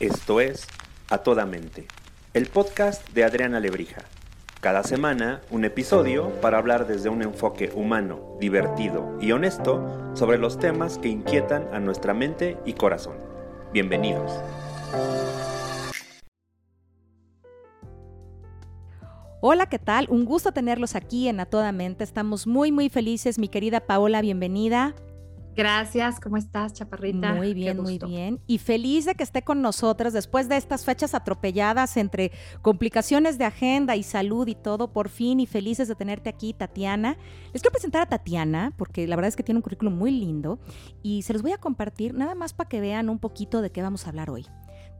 [0.00, 0.66] Esto es
[1.10, 1.86] A Toda Mente,
[2.32, 4.06] el podcast de Adriana Lebrija.
[4.62, 10.58] Cada semana un episodio para hablar desde un enfoque humano, divertido y honesto sobre los
[10.58, 13.18] temas que inquietan a nuestra mente y corazón.
[13.74, 14.32] Bienvenidos.
[19.42, 20.06] Hola, ¿qué tal?
[20.08, 22.04] Un gusto tenerlos aquí en A Toda Mente.
[22.04, 23.38] Estamos muy, muy felices.
[23.38, 24.94] Mi querida Paola, bienvenida.
[25.60, 27.34] Gracias, ¿cómo estás, Chaparrita?
[27.34, 28.40] Muy bien, muy bien.
[28.46, 33.44] Y feliz de que esté con nosotros después de estas fechas atropelladas entre complicaciones de
[33.44, 37.18] agenda y salud y todo, por fin, y felices de tenerte aquí, Tatiana.
[37.52, 40.60] Les quiero presentar a Tatiana, porque la verdad es que tiene un currículum muy lindo,
[41.02, 43.82] y se los voy a compartir nada más para que vean un poquito de qué
[43.82, 44.46] vamos a hablar hoy.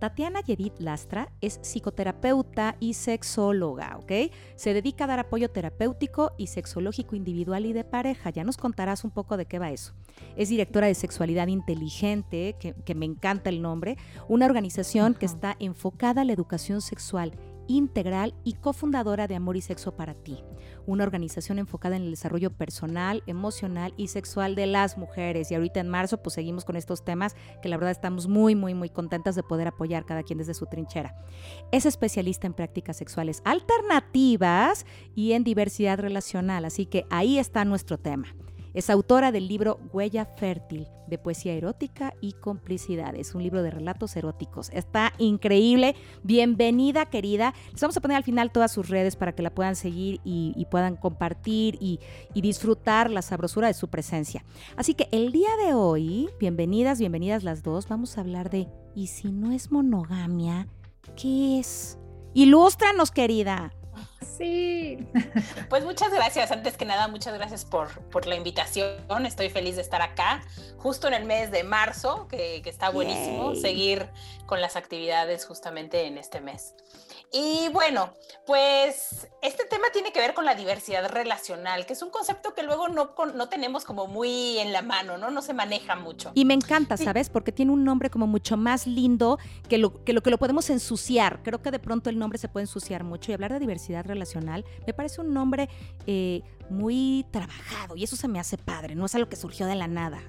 [0.00, 4.32] Tatiana Yedid Lastra es psicoterapeuta y sexóloga, ¿ok?
[4.56, 8.30] Se dedica a dar apoyo terapéutico y sexológico individual y de pareja.
[8.30, 9.92] Ya nos contarás un poco de qué va eso.
[10.36, 16.22] Es directora de Sexualidad Inteligente, que, me encanta el nombre, una organización que está enfocada
[16.22, 17.32] a la educación sexual
[17.66, 20.42] integral y cofundadora de Amor y Sexo para ti,
[20.86, 25.50] una organización enfocada en el desarrollo personal, emocional y sexual de las mujeres.
[25.50, 28.74] Y ahorita en marzo pues seguimos con estos temas que la verdad estamos muy, muy,
[28.74, 31.14] muy contentas de poder apoyar cada quien desde su trinchera.
[31.72, 37.98] Es especialista en prácticas sexuales alternativas y en diversidad relacional, así que ahí está nuestro
[37.98, 38.34] tema.
[38.72, 44.14] Es autora del libro Huella Fértil, de poesía erótica y complicidades, un libro de relatos
[44.16, 44.70] eróticos.
[44.72, 45.96] Está increíble.
[46.22, 47.52] Bienvenida, querida.
[47.72, 50.66] Les vamos a poner al final todas sus redes para que la puedan seguir y,
[50.70, 51.98] puedan compartir y,
[52.32, 54.44] y, disfrutar la sabrosura de su presencia.
[54.76, 59.08] Así que el día de hoy, bienvenidas, bienvenidas las dos, vamos a hablar de, ¿y
[59.08, 60.68] si no es monogamia?
[61.16, 61.98] ¿Qué es?
[62.34, 63.72] Ilústranos, querida.
[64.36, 65.06] Sí.
[65.68, 66.50] Pues muchas gracias.
[66.50, 69.26] Antes que nada, muchas gracias por, por la invitación.
[69.26, 70.42] Estoy feliz de estar acá,
[70.78, 74.08] justo en el mes de marzo, que, que está buenísimo seguir
[74.46, 76.74] con las actividades justamente en este mes.
[77.32, 78.12] Y bueno,
[78.46, 82.62] pues este tema tiene que ver con la diversidad relacional, que es un concepto que
[82.62, 85.30] luego no, no tenemos como muy en la mano, ¿no?
[85.30, 86.32] No se maneja mucho.
[86.34, 87.30] Y me encanta, ¿sabes?
[87.30, 90.70] Porque tiene un nombre como mucho más lindo que lo, que lo que lo podemos
[90.70, 91.42] ensuciar.
[91.42, 94.64] Creo que de pronto el nombre se puede ensuciar mucho y hablar de diversidad relacional
[94.86, 95.68] me parece un nombre
[96.06, 99.74] eh, muy trabajado y eso se me hace padre, no es algo que surgió de
[99.74, 100.20] la nada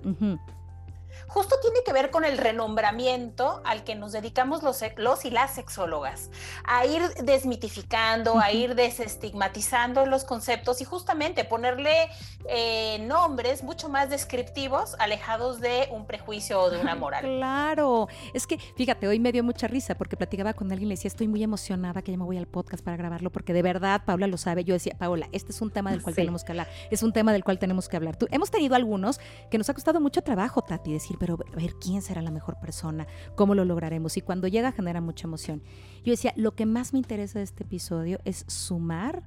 [1.28, 5.54] justo tiene que ver con el renombramiento al que nos dedicamos los, los y las
[5.56, 6.30] sexólogas,
[6.64, 12.10] a ir desmitificando, a ir desestigmatizando los conceptos y justamente ponerle
[12.48, 17.24] eh, nombres mucho más descriptivos, alejados de un prejuicio o de una moral.
[17.24, 20.96] Claro, es que fíjate, hoy me dio mucha risa porque platicaba con alguien y le
[20.96, 24.04] decía, estoy muy emocionada que ya me voy al podcast para grabarlo porque de verdad
[24.06, 24.64] Paula lo sabe.
[24.64, 27.34] Yo decía, Paula, este es un tema del cual tenemos que hablar, es un tema
[27.34, 28.16] del cual tenemos que hablar.
[28.16, 29.20] Tú, hemos tenido algunos
[29.50, 32.60] que nos ha costado mucho trabajo, Tati, decir, pero a ver quién será la mejor
[32.60, 34.18] persona, cómo lo lograremos.
[34.18, 35.62] Y cuando llega genera mucha emoción.
[36.04, 39.24] Yo decía, lo que más me interesa de este episodio es sumar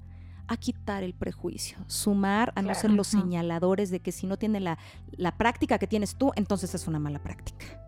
[0.46, 4.60] a quitar el prejuicio, sumar a no ser los señaladores de que si no tiene
[4.60, 4.78] la,
[5.12, 7.80] la práctica que tienes tú, entonces es una mala práctica.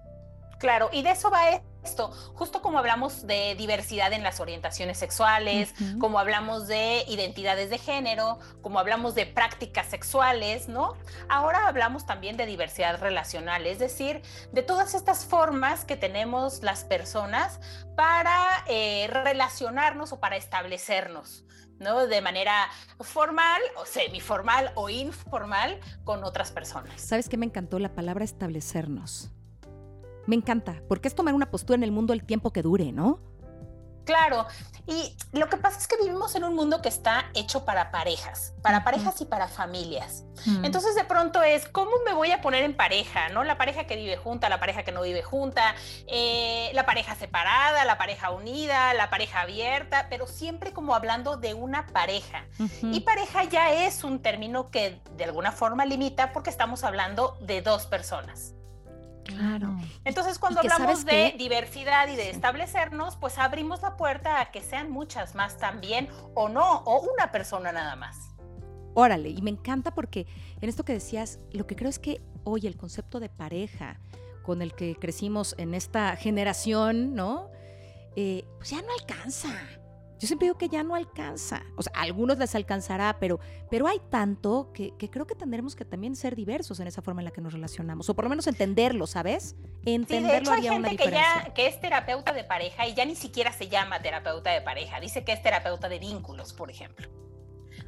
[0.59, 1.43] Claro, y de eso va
[1.87, 7.79] esto, justo como hablamos de diversidad en las orientaciones sexuales, como hablamos de identidades de
[7.79, 10.95] género, como hablamos de prácticas sexuales, ¿no?
[11.29, 14.23] Ahora hablamos también de diversidad relacional, es decir,
[14.53, 17.61] de todas estas formas que tenemos las personas
[17.97, 21.45] para eh, relacionarnos o para establecernos.
[21.79, 22.07] ¿no?
[22.07, 22.69] De manera
[23.01, 26.99] formal o semiformal o informal con otras personas.
[26.99, 29.31] ¿Sabes qué me encantó la palabra establecernos?
[30.27, 33.21] Me encanta, porque es tomar una postura en el mundo el tiempo que dure, ¿no?
[34.07, 34.47] Claro,
[34.87, 38.55] y lo que pasa es que vivimos en un mundo que está hecho para parejas,
[38.63, 40.23] para parejas y para familias.
[40.47, 40.65] Mm.
[40.65, 43.29] Entonces de pronto es, ¿cómo me voy a poner en pareja?
[43.31, 43.43] ¿No?
[43.43, 45.75] La pareja que vive junta, la pareja que no vive junta,
[46.07, 51.55] eh, la pareja separada, la pareja unida, la pareja abierta, pero siempre como hablando de
[51.55, 52.47] una pareja.
[52.83, 57.61] Y pareja ya es un término que de alguna forma limita porque estamos hablando de
[57.61, 58.56] dos personas.
[59.27, 59.77] Claro.
[60.05, 64.91] Entonces, cuando hablamos de diversidad y de establecernos, pues abrimos la puerta a que sean
[64.91, 68.17] muchas más también, o no, o una persona nada más.
[68.95, 70.27] Órale, y me encanta porque
[70.61, 74.01] en esto que decías, lo que creo es que hoy el concepto de pareja
[74.43, 77.51] con el que crecimos en esta generación, ¿no?
[78.15, 79.49] Eh, pues ya no alcanza.
[80.19, 81.63] Yo siempre digo que ya no alcanza.
[81.77, 83.39] O sea, a algunos les alcanzará, pero,
[83.71, 87.27] pero hay tanto que, creo que tendremos que también ser diversos en esa forma en
[87.27, 88.09] la que nos relacionamos.
[88.09, 89.57] O por lo menos entenderlo, ¿sabes?
[89.85, 93.05] Entenderlo sí, de hecho, hay gente que ya que es terapeuta de pareja y ya
[93.05, 95.01] ni siquiera se llama terapeuta de pareja.
[95.01, 97.09] Dice que es terapeuta de vínculos, por ejemplo.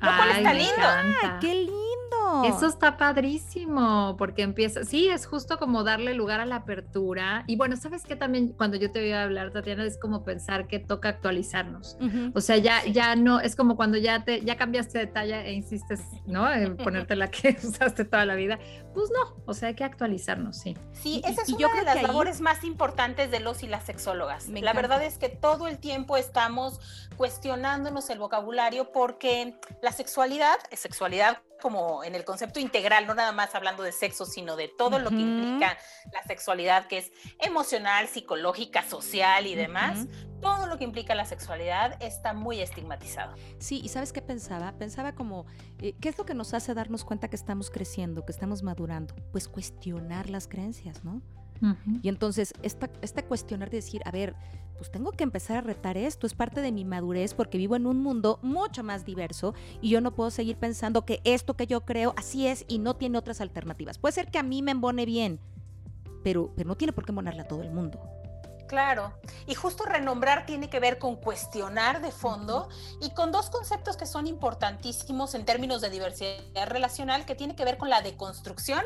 [0.01, 1.41] Lo cual está lindo.
[1.41, 1.88] ¡Qué lindo!
[2.11, 2.45] Lindo.
[2.45, 7.45] Eso está padrísimo, porque empieza, sí, es justo como darle lugar a la apertura.
[7.47, 10.67] Y bueno, ¿sabes qué también cuando yo te voy a hablar, Tatiana, es como pensar
[10.67, 11.97] que toca actualizarnos?
[12.35, 15.53] O sea, ya, ya no, es como cuando ya te, ya cambiaste de talla e
[15.53, 16.51] insistes, ¿no?
[16.53, 18.59] En ponerte la que usaste toda la vida.
[18.95, 20.77] Pues no, o sea, hay que actualizarnos, sí.
[20.93, 24.49] Sí, esa es una de las labores más importantes de los y las sexólogas.
[24.49, 26.81] la verdad es que todo el tiempo estamos
[27.17, 33.55] cuestionándonos el vocabulario porque la sexualidad, sexualidad como en el concepto integral, no nada más
[33.55, 35.77] hablando de sexo, sino de todo lo que implica
[36.13, 40.07] la sexualidad, que es emocional, psicológica, social y demás.
[40.41, 43.35] Todo lo que implica la sexualidad está muy estigmatizado.
[43.59, 44.73] Sí, y ¿sabes qué pensaba?
[44.79, 45.47] Pensaba como,
[45.81, 49.15] eh, ¿qué es lo que nos hace darnos cuenta que estamos creciendo, que estamos madurando?
[49.33, 51.23] Pues cuestionar las creencias, ¿no?
[52.03, 54.35] Y entonces, esta, este cuestionar de decir, a ver,
[54.77, 57.87] pues tengo que empezar a retar esto, es parte de mi madurez porque vivo en
[57.87, 61.85] un mundo mucho más diverso y yo no puedo seguir pensando que esto que yo
[61.85, 63.99] creo así es y no tiene otras alternativas.
[63.99, 65.41] Puede ser que a mí me embone bien,
[66.23, 68.01] pero, pero no tiene por qué embonarle a todo el mundo.
[68.69, 72.69] Claro, y justo renombrar tiene que ver con cuestionar de fondo
[73.01, 77.65] y con dos conceptos que son importantísimos en términos de diversidad relacional, que tiene que
[77.65, 78.85] ver con la deconstrucción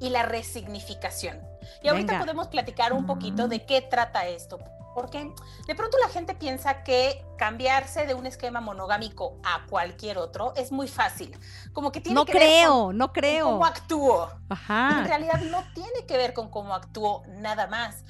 [0.00, 1.42] y la resignificación.
[1.82, 4.58] Y ahorita podemos platicar un poquito de qué trata esto,
[4.94, 5.34] porque
[5.66, 10.72] de pronto la gente piensa que cambiarse de un esquema monogámico a cualquier otro es
[10.72, 11.36] muy fácil.
[11.72, 13.46] Como que tiene no que creo, ver no creo.
[13.46, 14.30] cómo actúo.
[14.48, 15.00] Ajá.
[15.00, 18.04] En realidad no tiene que ver con cómo actúo nada más.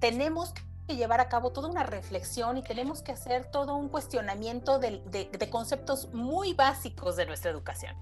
[0.00, 0.52] tenemos
[0.86, 5.02] que llevar a cabo toda una reflexión y tenemos que hacer todo un cuestionamiento de,
[5.10, 7.96] de, conceptos muy básicos de nuestra educación.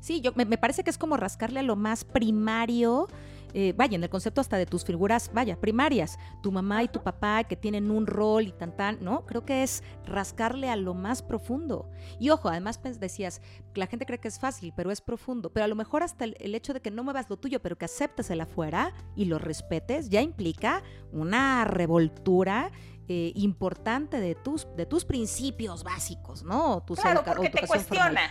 [0.00, 3.08] Sí, yo me, me parece que es como rascarle a lo más primario
[3.54, 7.02] eh, vaya, en el concepto hasta de tus figuras, vaya, primarias, tu mamá y tu
[7.02, 9.26] papá que tienen un rol y tan tan, ¿no?
[9.26, 11.90] Creo que es rascarle a lo más profundo.
[12.18, 13.40] Y ojo, además pues, decías,
[13.74, 15.50] la gente cree que es fácil, pero es profundo.
[15.50, 17.84] Pero a lo mejor hasta el, hecho de que no muevas lo tuyo, pero que
[17.84, 20.82] aceptes el afuera y lo respetes, ya implica
[21.12, 22.70] una revoltura
[23.08, 26.84] eh, importante de tus, de tus principios básicos, ¿no?
[26.86, 28.30] claro, porque te cuestiona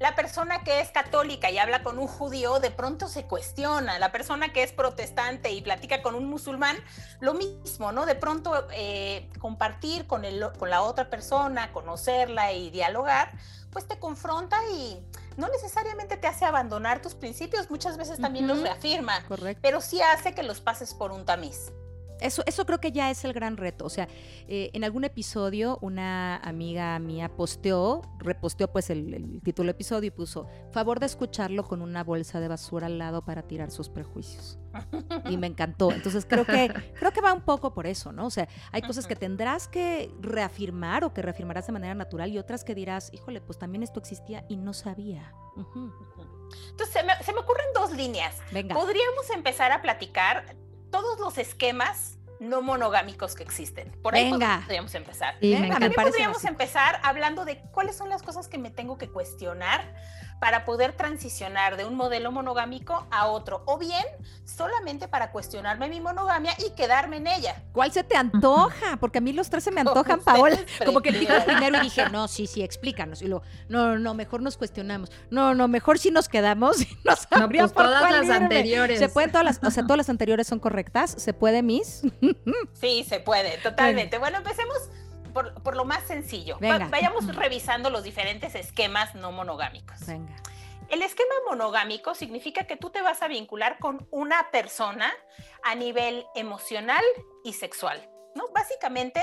[0.00, 4.10] la persona que es católica y habla con un judío de pronto se cuestiona, la
[4.10, 6.76] persona que es protestante y platica con un musulmán,
[7.20, 8.06] lo mismo, ¿no?
[8.06, 13.32] De pronto eh, compartir con, el, con la otra persona, conocerla y dialogar,
[13.70, 14.98] pues te confronta y
[15.36, 19.22] no necesariamente te hace abandonar tus principios, muchas veces también los reafirma,
[19.60, 21.72] pero sí hace que los pases por un tamiz.
[22.20, 23.84] Eso, eso creo que ya es el gran reto.
[23.84, 24.08] O sea,
[24.48, 30.10] eh, en algún episodio una amiga mía posteó, reposteó pues el, título del episodio y
[30.10, 34.58] puso, favor de escucharlo con una bolsa de basura al lado para tirar sus prejuicios.
[35.28, 35.90] Y me encantó.
[35.92, 38.26] Entonces creo que, creo que va un poco por eso, ¿no?
[38.26, 42.38] O sea, hay cosas que tendrás que reafirmar o que reafirmarás de manera natural y
[42.38, 45.34] otras que dirás, híjole, pues también esto existía y no sabía.
[46.70, 48.36] Entonces, se me, se me ocurren dos líneas.
[48.52, 48.74] Venga.
[48.74, 50.56] Podríamos empezar a platicar
[50.90, 53.90] todos los esquemas no monogámicos que existen.
[54.02, 55.34] Por ahí podríamos empezar.
[55.34, 59.94] También podríamos empezar hablando de cuáles son las cosas que me tengo que cuestionar
[60.40, 64.04] para poder transicionar de un modelo monogámico a otro, o bien
[64.44, 67.62] solamente para cuestionarme mi monogamia y quedarme en ella.
[67.72, 68.96] ¿Cuál se te antoja?
[68.98, 70.58] Porque a mí los tres se me antojan, Paola.
[70.84, 73.20] Como que dijo primero y dije, no, sí, sí, explícanos.
[73.22, 75.12] Y luego, no, no, mejor nos cuestionamos.
[75.30, 78.98] No, no, mejor si nos quedamos y nos no, pues todas las anteriores.
[78.98, 81.14] Se pueden todas las, o sea, todas las anteriores son correctas.
[81.18, 82.02] ¿Se puede, Miss?
[82.72, 84.18] sí, se puede, totalmente.
[84.30, 84.76] Bueno, empecemos
[85.30, 86.58] por, lo más sencillo.
[86.60, 90.06] vayamos revisando los diferentes esquemas no monogámicos.
[90.06, 90.36] Venga.
[90.88, 95.12] El esquema monogámico significa que tú te vas a vincular con una persona
[95.62, 97.04] a nivel emocional
[97.44, 98.10] y sexual.
[98.34, 98.48] ¿no?
[98.52, 99.22] Básicamente,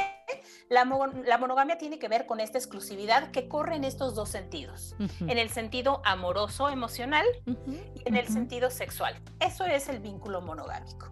[0.69, 5.37] la, monogamia tiene que ver con esta exclusividad que corre en estos dos sentidos, en
[5.37, 9.21] el sentido amoroso, emocional y en el sentido sexual.
[9.39, 11.11] Eso es el vínculo monogámico.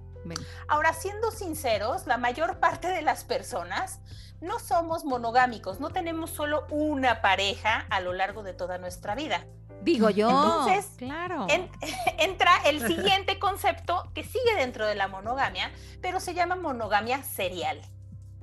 [0.67, 3.99] Ahora, siendo sinceros, la mayor parte de las personas
[4.41, 9.45] no somos monogámicos, no tenemos solo una pareja a lo largo de toda nuestra vida.
[9.81, 10.29] Digo yo.
[10.29, 11.47] Entonces, claro.
[12.17, 17.81] entra el siguiente concepto que sigue dentro de la monogamia, pero se llama monogamia serial.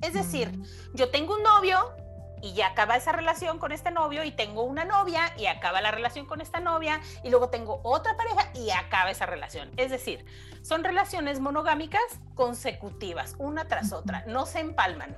[0.01, 0.65] Es decir, mm.
[0.93, 1.93] yo tengo un novio
[2.43, 5.91] y ya acaba esa relación con este novio y tengo una novia y acaba la
[5.91, 9.71] relación con esta novia y luego tengo otra pareja y acaba esa relación.
[9.77, 10.25] Es decir,
[10.61, 12.01] son relaciones monogámicas
[12.35, 15.17] consecutivas, una tras otra, no se empalman.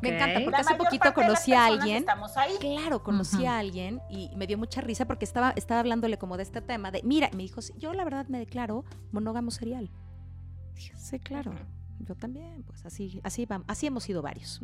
[0.00, 2.04] Me encanta, porque hace poquito conocí a alguien.
[2.60, 6.42] Claro, conocí a alguien y me dio mucha risa porque estaba, estaba hablándole como de
[6.42, 9.90] este tema de, mira, me dijo, yo la verdad me declaro monógamo serial.
[10.74, 11.52] sí, claro.
[12.04, 14.60] Yo también, pues así, así, así hemos sido varios.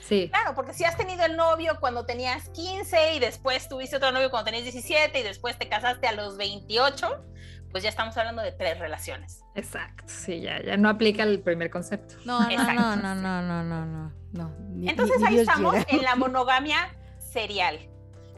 [0.00, 0.30] Sí.
[0.30, 4.30] Claro, porque si has tenido el novio cuando tenías 15 y después tuviste otro novio
[4.30, 7.22] cuando tenías 17 y después te casaste a los 28,
[7.70, 9.44] pues ya estamos hablando de tres relaciones.
[9.54, 12.14] Exacto, sí, ya, ya no aplica el primer concepto.
[12.24, 17.89] No, no, no, no, no, no, no, no, Entonces ahí estamos en la monogamia serial.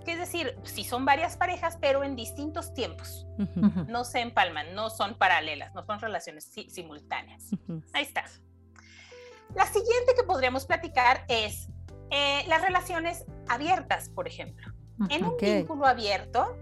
[0.04, 3.26] Que es decir, si son varias parejas, pero en distintos tiempos.
[3.88, 7.50] No se empalman, no son paralelas, no son relaciones simultáneas.
[7.92, 8.24] Ahí está.
[9.54, 11.68] La siguiente que podríamos platicar es
[12.10, 14.72] eh, las relaciones abiertas, por ejemplo.
[15.08, 16.56] En un vínculo abierto,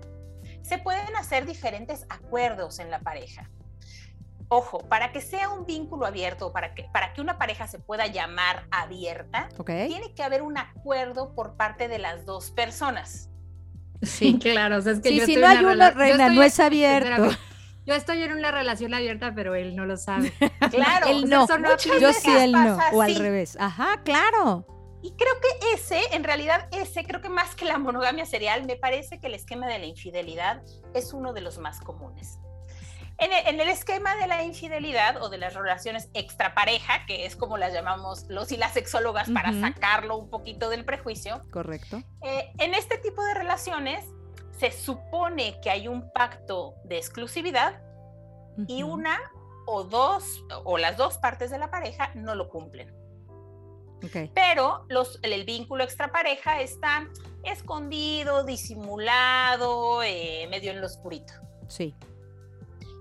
[0.62, 3.50] se pueden hacer diferentes acuerdos en la pareja.
[4.48, 8.06] Ojo, para que sea un vínculo abierto, para que, para que una pareja se pueda
[8.06, 13.29] llamar abierta, tiene que haber un acuerdo por parte de las dos personas.
[14.02, 14.78] Sí, claro.
[14.78, 17.30] O sea, es que si no hay una reina, no es abierto.
[17.86, 20.32] Yo estoy en una relación abierta, pero él no lo sabe.
[20.70, 21.46] Claro, él no.
[22.00, 22.78] Yo sí, él no.
[22.92, 23.56] O al revés.
[23.58, 24.66] Ajá, claro.
[25.02, 28.76] Y creo que ese, en realidad ese, creo que más que la monogamia serial, me
[28.76, 30.62] parece que el esquema de la infidelidad
[30.94, 32.38] es uno de los más comunes.
[33.20, 37.74] En el, esquema de la infidelidad o de las relaciones extrapareja, que es como las
[37.74, 41.42] llamamos los y las sexólogas para sacarlo un poquito del prejuicio.
[41.50, 42.02] Correcto.
[42.22, 44.06] Eh, en este tipo de relaciones
[44.58, 47.82] se supone que hay un pacto de exclusividad
[48.66, 49.18] y una
[49.66, 53.00] o dos o las dos partes de la pareja no lo cumplen.
[54.34, 57.06] Pero los, el, vínculo extrapareja está
[57.44, 61.34] escondido, disimulado, eh, medio en lo oscurito.
[61.68, 61.94] Sí.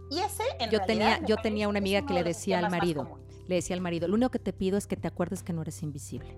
[0.09, 3.55] Y ese, en yo tenía, yo tenía una amiga que le decía al marido, le
[3.55, 5.83] decía al marido, lo único que te pido es que te acuerdes que no eres
[5.83, 6.37] invisible.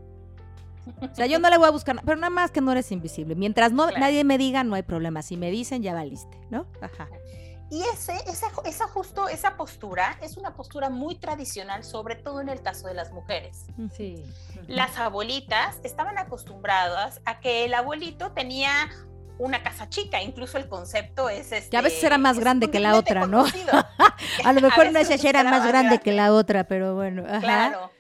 [1.02, 3.36] O sea, yo no le voy a buscar, pero nada más que no eres invisible.
[3.36, 5.22] Mientras no nadie me diga, no hay problema.
[5.22, 6.68] Si me dicen, ya valiste, ¿no?
[6.82, 7.08] Ajá.
[7.70, 12.50] Y ese, esa, esa, justo, esa postura es una postura muy tradicional, sobre todo en
[12.50, 13.66] el caso de las mujeres.
[13.96, 14.26] Sí.
[14.68, 18.90] Las abuelitas estaban acostumbradas a que el abuelito tenía
[19.38, 21.70] una casa chica, incluso el concepto es este.
[21.70, 23.46] Que a veces era más grande que la otra, ¿no?
[24.46, 27.24] a lo mejor una era más grande que la otra, pero bueno.
[27.40, 27.92] Claro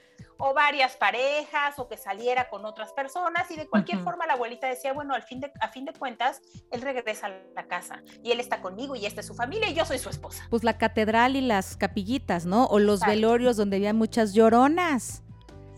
[0.41, 4.67] o varias parejas o que saliera con otras personas y de cualquier forma la abuelita
[4.67, 8.31] decía, bueno, al fin de, a fin de cuentas, él regresa a la casa y
[8.31, 10.47] él está conmigo y esta es su familia y yo soy su esposa.
[10.50, 12.65] Pues la catedral y las capillitas, ¿no?
[12.65, 15.21] O los velorios donde había muchas lloronas.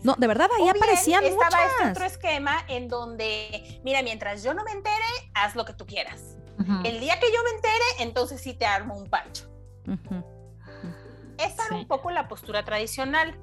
[0.04, 1.70] No, de verdad ahí aparecían estaba muchas.
[1.78, 5.86] este otro esquema en donde, mira, mientras yo no me entere, haz lo que tú
[5.86, 6.36] quieras.
[6.84, 9.50] El día que yo me entere, entonces sí te armo un pancho.
[11.38, 13.36] Esa era un poco la postura tradicional.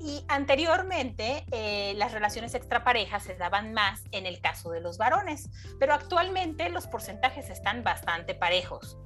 [0.00, 5.50] Y anteriormente eh, las relaciones extraparejas se daban más en el caso de los varones,
[5.78, 8.96] pero actualmente los porcentajes están bastante parejos.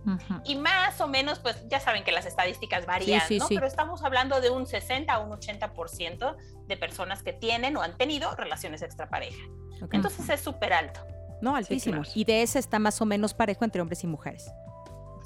[0.44, 3.48] Y más o menos, pues ya saben que las estadísticas varían, ¿no?
[3.48, 6.36] Pero estamos hablando de un 60 a un 80%
[6.66, 9.42] de personas que tienen o han tenido relaciones extrapareja.
[9.90, 11.00] Entonces es súper alto.
[11.40, 12.02] No, altísimo.
[12.14, 14.50] Y de ese está más o menos parejo entre hombres y mujeres.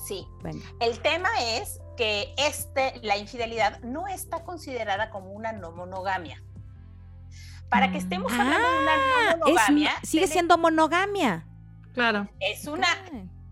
[0.06, 0.26] Sí.
[0.80, 6.40] El tema es que este, la infidelidad no está considerada como una no monogamia.
[7.68, 9.92] Para que estemos hablando de una no ah, monogamia.
[10.04, 11.44] sigue siendo monogamia.
[11.94, 12.28] Claro.
[12.38, 12.86] Es una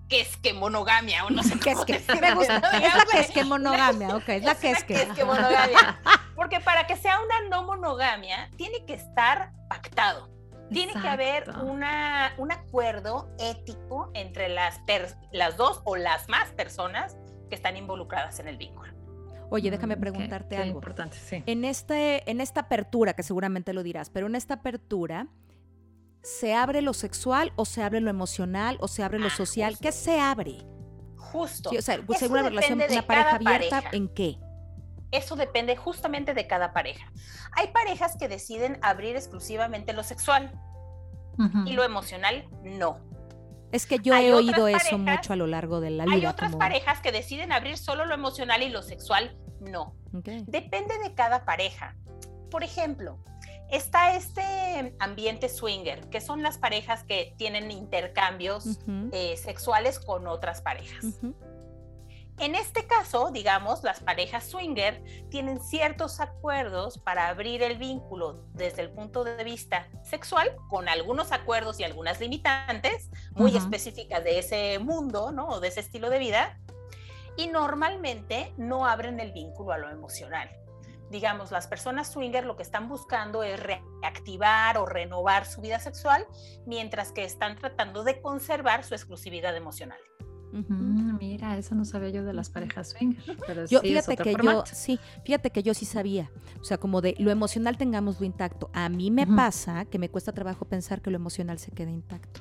[0.08, 2.20] que es que monogamia, o no sé qué es que.
[2.20, 4.94] Me gusta, es la que es que monogamia, ok, es la que es, que.
[4.94, 6.00] es que monogamia.
[6.36, 10.30] Porque para que sea una no monogamia, tiene que estar pactado.
[10.70, 14.80] Tiene que haber una, un acuerdo ético entre las,
[15.32, 17.16] las dos o las más personas
[17.48, 18.92] que están involucradas en el vínculo.
[19.50, 20.76] Oye, déjame mm, preguntarte algo.
[20.76, 21.42] importante, sí.
[21.46, 25.28] En, este, en esta apertura, que seguramente lo dirás, pero en esta apertura,
[26.22, 29.78] ¿se abre lo sexual o se abre lo emocional o se abre lo ah, social?
[29.80, 30.66] ¿Qué se abre?
[31.16, 31.70] Justo.
[31.70, 34.38] o sea, según una relación, una pareja abierta, ¿en qué?
[35.12, 37.10] Eso depende justamente de cada pareja.
[37.52, 40.52] Hay parejas que deciden abrir exclusivamente lo sexual
[41.66, 43.00] y lo emocional no.
[43.76, 46.14] Es que yo he oído eso mucho a lo largo de la vida.
[46.14, 49.94] Hay otras parejas que deciden abrir solo lo emocional y lo sexual no.
[50.12, 51.94] Depende de cada pareja.
[52.50, 53.18] Por ejemplo,
[53.70, 58.78] está este ambiente swinger, que son las parejas que tienen intercambios
[59.12, 61.04] eh, sexuales con otras parejas.
[62.38, 68.82] En este caso, digamos, las parejas swinger tienen ciertos acuerdos para abrir el vínculo desde
[68.82, 74.78] el punto de vista sexual, con algunos acuerdos y algunas limitantes muy específicas de ese
[74.78, 75.48] mundo, ¿no?
[75.48, 76.60] O de ese estilo de vida.
[77.38, 80.50] Y normalmente no abren el vínculo a lo emocional.
[81.10, 86.26] Digamos, las personas swinger lo que están buscando es reactivar o renovar su vida sexual,
[86.66, 90.00] mientras que están tratando de conservar su exclusividad emocional.
[90.68, 93.14] Mm, mira, eso no sabía yo de las parejas swing.
[93.46, 96.30] Pero yo, sí fíjate que yo, sí, fíjate que yo sí sabía.
[96.60, 98.70] O sea, como de lo emocional tengámoslo intacto.
[98.72, 102.40] A mí me pasa que me cuesta trabajo pensar que lo emocional se quede intacto.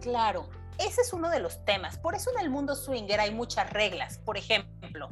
[0.00, 0.48] Claro,
[0.78, 1.98] ese es uno de los temas.
[1.98, 4.18] Por eso en el mundo swinger hay muchas reglas.
[4.18, 5.10] Por ejemplo,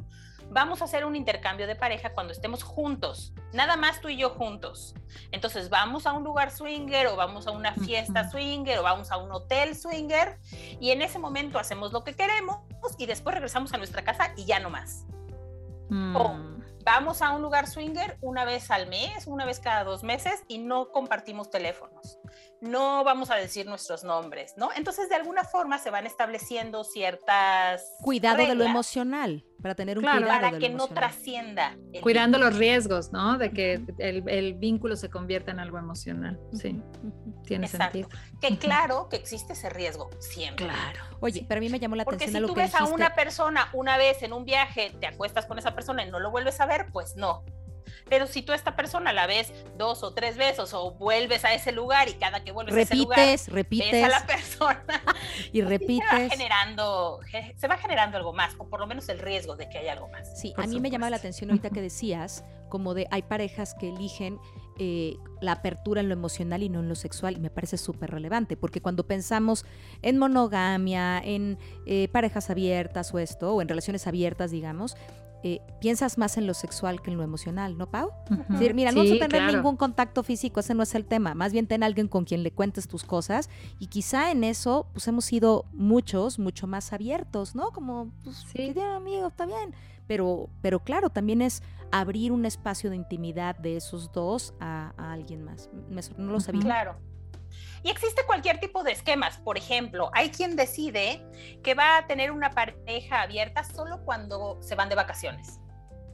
[0.49, 4.31] vamos a hacer un intercambio de pareja cuando estemos juntos, nada más tú y yo
[4.31, 4.95] juntos.
[5.31, 9.17] Entonces vamos a un lugar swinger o vamos a una fiesta swinger o vamos a
[9.17, 10.39] un hotel swinger
[10.79, 12.57] y en ese momento hacemos lo que queremos
[12.97, 15.05] y después regresamos a nuestra casa y ya no más.
[15.89, 16.63] O mm.
[16.83, 20.57] vamos a un lugar swinger una vez al mes, una vez cada dos meses y
[20.57, 22.19] no compartimos teléfonos.
[22.61, 24.69] No vamos a decir nuestros nombres, ¿no?
[24.75, 27.83] Entonces, de alguna forma se van estableciendo ciertas.
[28.01, 31.77] Cuidado de lo emocional para tener un cuidado para que no trascienda.
[32.01, 33.37] Cuidando los riesgos, ¿no?
[33.37, 36.39] De que el, vínculo se convierta en algo emocional.
[36.53, 36.81] Sí,
[37.45, 38.09] tiene sentido.
[38.41, 40.65] Que claro que existe ese riesgo, siempre.
[40.65, 41.01] Claro.
[41.19, 43.69] Oye, pero a mí me llamó la atención Porque si tú ves a una persona
[43.73, 46.65] una vez en un viaje, te acuestas con esa persona y no lo vuelves a
[46.65, 47.43] ver, pues no.
[48.09, 51.53] Pero si tú a esta persona la ves dos o tres veces o vuelves a
[51.53, 53.91] ese lugar y cada que vuelves a ese lugar repites.
[53.91, 54.83] ves a la persona
[55.51, 56.07] y repites.
[56.09, 57.19] Se va, generando,
[57.55, 60.07] se va generando algo más, o por lo menos el riesgo de que haya algo
[60.09, 60.39] más.
[60.39, 63.89] Sí, a mí me llamaba la atención ahorita que decías, como de hay parejas que
[63.89, 64.39] eligen
[64.79, 68.11] eh, la apertura en lo emocional y no en lo sexual, y me parece súper
[68.11, 69.65] relevante, porque cuando pensamos
[70.01, 74.95] en monogamia, en eh, parejas abiertas o esto, o en relaciones abiertas, digamos,
[75.47, 78.11] eh, piensas más en lo sexual que en lo emocional, ¿no, Pau?
[78.73, 81.35] mira, no vas a tener ningún contacto físico, ese no es el tema.
[81.35, 83.49] Más bien ten alguien con quien le cuentes tus cosas
[83.79, 87.71] y quizá en eso, pues hemos sido muchos, mucho más abiertos, ¿no?
[87.71, 88.73] Como, pues, sí.
[88.79, 89.73] amigo, está bien.
[90.07, 95.43] Pero, pero claro, también es abrir un espacio de intimidad de esos dos a, alguien
[95.43, 95.69] más.
[96.17, 96.61] no lo sabía.
[96.61, 96.97] Claro.
[97.83, 99.37] Y existe cualquier tipo de esquemas.
[99.37, 101.23] Por ejemplo, hay quien decide
[101.63, 105.59] que va a tener una pareja abierta solo cuando se van de vacaciones.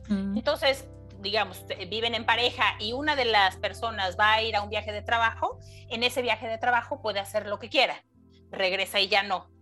[0.10, 0.38] Mm.
[0.38, 0.88] Entonces,
[1.20, 4.92] digamos, viven en pareja y una de las personas va a ir a un viaje
[4.92, 5.60] de trabajo,
[5.90, 8.04] en ese viaje de trabajo puede hacer lo que quiera.
[8.52, 9.53] Regresa y ya no.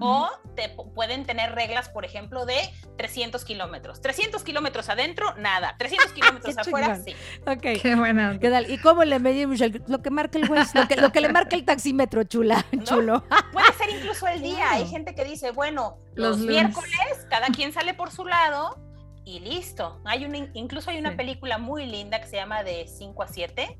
[0.00, 2.58] O te pueden tener reglas, por ejemplo, de
[2.98, 4.00] 300 kilómetros.
[4.00, 5.76] 300 kilómetros adentro, nada.
[5.78, 7.14] 300 kilómetros afuera, sí.
[7.46, 7.80] Ok.
[7.82, 8.38] Qué buena.
[8.38, 8.70] ¿Qué tal?
[8.70, 10.74] ¿Y cómo le medimos lo que marca el juez?
[10.74, 13.24] Lo que, le marca el taxímetro, chula, chulo.
[13.52, 14.72] Puede ser incluso el día.
[14.72, 18.78] Hay gente que dice, bueno, los, miércoles cada quien sale por su lado
[19.24, 20.00] y listo.
[20.04, 23.78] Hay una, incluso hay una película muy linda que se llama De 5 a 7,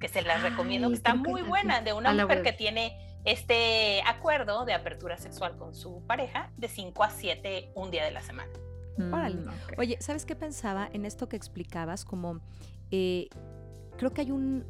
[0.00, 4.64] que se la recomiendo, que está muy buena, de una mujer que tiene este acuerdo
[4.64, 8.52] de apertura sexual con su pareja de 5 a 7 un día de la semana.
[8.96, 12.04] Mm, Oye, ¿sabes qué pensaba en esto que explicabas?
[12.04, 12.40] Como
[12.90, 13.28] eh,
[13.96, 14.66] creo que hay un,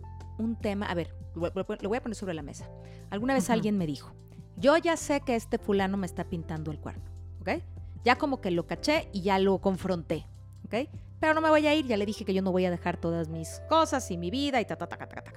[0.61, 2.69] tema, a ver, lo, voy a poner sobre la mesa.
[3.11, 4.13] Alguna vez alguien me dijo,
[4.57, 7.05] yo ya sé que este fulano me está pintando el cuerno,
[7.41, 7.63] ¿ok?
[8.05, 10.27] Ya como que lo caché y ya lo confronté,
[10.67, 10.89] ¿ok?
[11.21, 12.97] Pero no me voy a ir, ya le dije que yo no voy a dejar
[12.97, 15.33] todas mis cosas y mi vida y ta, ta, ta, ta, ta, ta.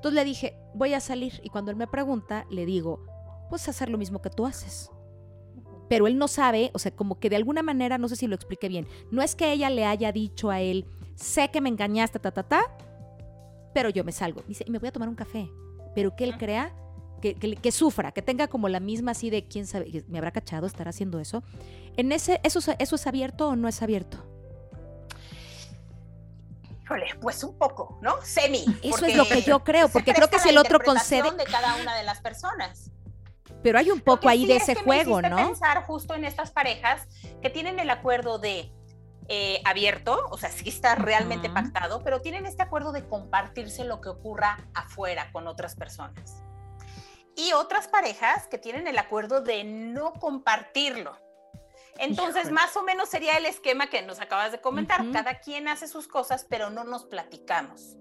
[0.00, 3.00] Entonces le dije, voy a salir y cuando él me pregunta, le digo,
[3.48, 4.90] pues hacer lo mismo que tú haces.
[5.88, 8.36] Pero él no sabe, o sea, como que de alguna manera, no sé si lo
[8.36, 12.20] expliqué bien, no es que ella le haya dicho a él, sé que me engañaste,
[12.20, 12.76] ta, ta, ta,
[13.74, 14.42] pero yo me salgo.
[14.46, 15.50] Dice, y me voy a tomar un café.
[15.94, 16.72] Pero que él crea,
[17.20, 20.66] que, que, sufra, que tenga como la misma así de, quién sabe, me habrá cachado
[20.66, 21.42] estar haciendo eso.
[21.96, 24.29] En ese, ¿eso, ¿Eso es abierto o no es abierto?
[27.20, 28.20] Pues un poco, ¿no?
[28.22, 28.64] Semi.
[28.82, 31.30] Eso es lo que yo creo, porque creo que si el otro concede.
[31.30, 32.90] de cada una de las personas.
[33.62, 35.36] Pero hay un poco ahí de ese juego, ¿no?
[35.36, 37.06] pensar justo en estas parejas
[37.42, 38.72] que tienen el acuerdo de
[39.28, 44.00] eh, abierto, o sea, sí está realmente pactado, pero tienen este acuerdo de compartirse lo
[44.00, 46.42] que ocurra afuera con otras personas.
[47.36, 51.16] Y otras parejas que tienen el acuerdo de no compartirlo.
[52.00, 55.10] Entonces, más o menos sería el esquema que nos acabas de comentar.
[55.12, 57.96] Cada quien hace sus cosas, pero no nos platicamos.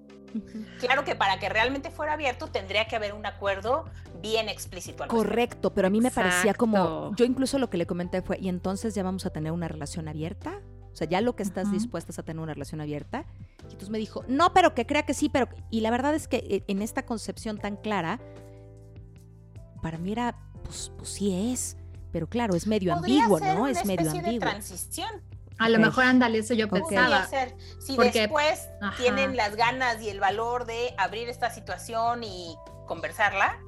[0.80, 3.86] Claro que para que realmente fuera abierto tendría que haber un acuerdo
[4.22, 5.08] bien explícito.
[5.08, 8.50] Correcto, pero a mí me parecía como, yo incluso lo que le comenté fue, ¿y
[8.50, 10.62] entonces ya vamos a tener una relación abierta?
[10.92, 13.26] O sea, ya lo que estás dispuesta a tener una relación abierta.
[13.62, 15.48] Y entonces me dijo, no, pero que crea que sí, pero...
[15.70, 18.20] Y la verdad es que eh, en esta concepción tan clara,
[19.82, 21.78] para mí era, pues, pues sí es.
[22.12, 23.68] Pero claro, es medio ambiguo, ¿no?
[23.68, 24.32] es medio ambiguo.
[24.32, 25.10] De transición.
[25.60, 27.28] A lo mejor, ándale, eso yo pensaba.
[27.28, 27.54] Ser.
[27.80, 32.56] Si después tienen las ganas y el valor de abrir esta situación y
[32.88, 33.60] conversarla,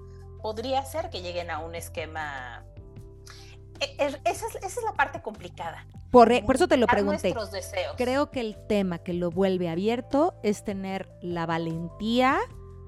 [0.42, 2.64] podría ser que lleguen a un esquema.
[3.82, 5.86] E, esa es, la parte complicada.
[6.12, 7.36] Por, e, por eso te lo pregunté.
[7.98, 12.40] Creo que el tema que lo vuelve abierto es tener la valentía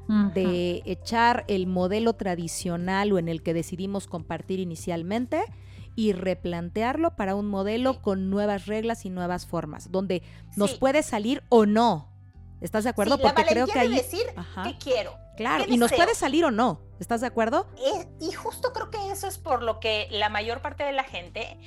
[0.07, 5.43] de echar el modelo tradicional o en el que decidimos compartir inicialmente
[5.95, 10.23] y replantearlo para un modelo con nuevas reglas y nuevas formas, donde
[10.55, 12.09] nos puede salir o no.
[12.61, 13.17] ¿Estás de acuerdo?
[13.17, 13.93] Porque creo que ahí...
[13.93, 14.25] decir
[14.63, 15.22] qué quiero.
[15.35, 16.81] Claro, y nos puede salir o no.
[16.99, 17.67] ¿Estás de acuerdo?
[17.77, 21.03] Eh, y justo creo que eso es por lo que la mayor parte de la
[21.03, 21.57] gente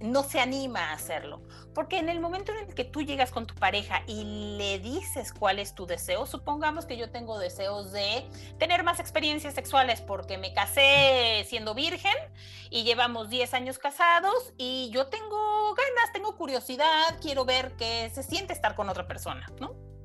[0.00, 1.40] no se anima a hacerlo.
[1.72, 5.32] Porque en el momento en el que tú llegas con tu pareja y le dices
[5.32, 10.36] cuál es tu deseo, supongamos que yo tengo deseos de tener más experiencias sexuales porque
[10.36, 12.16] me casé siendo virgen
[12.68, 18.22] y llevamos 10 años casados y yo tengo ganas, tengo curiosidad, quiero ver qué se
[18.22, 19.95] siente estar con otra persona, ¿no?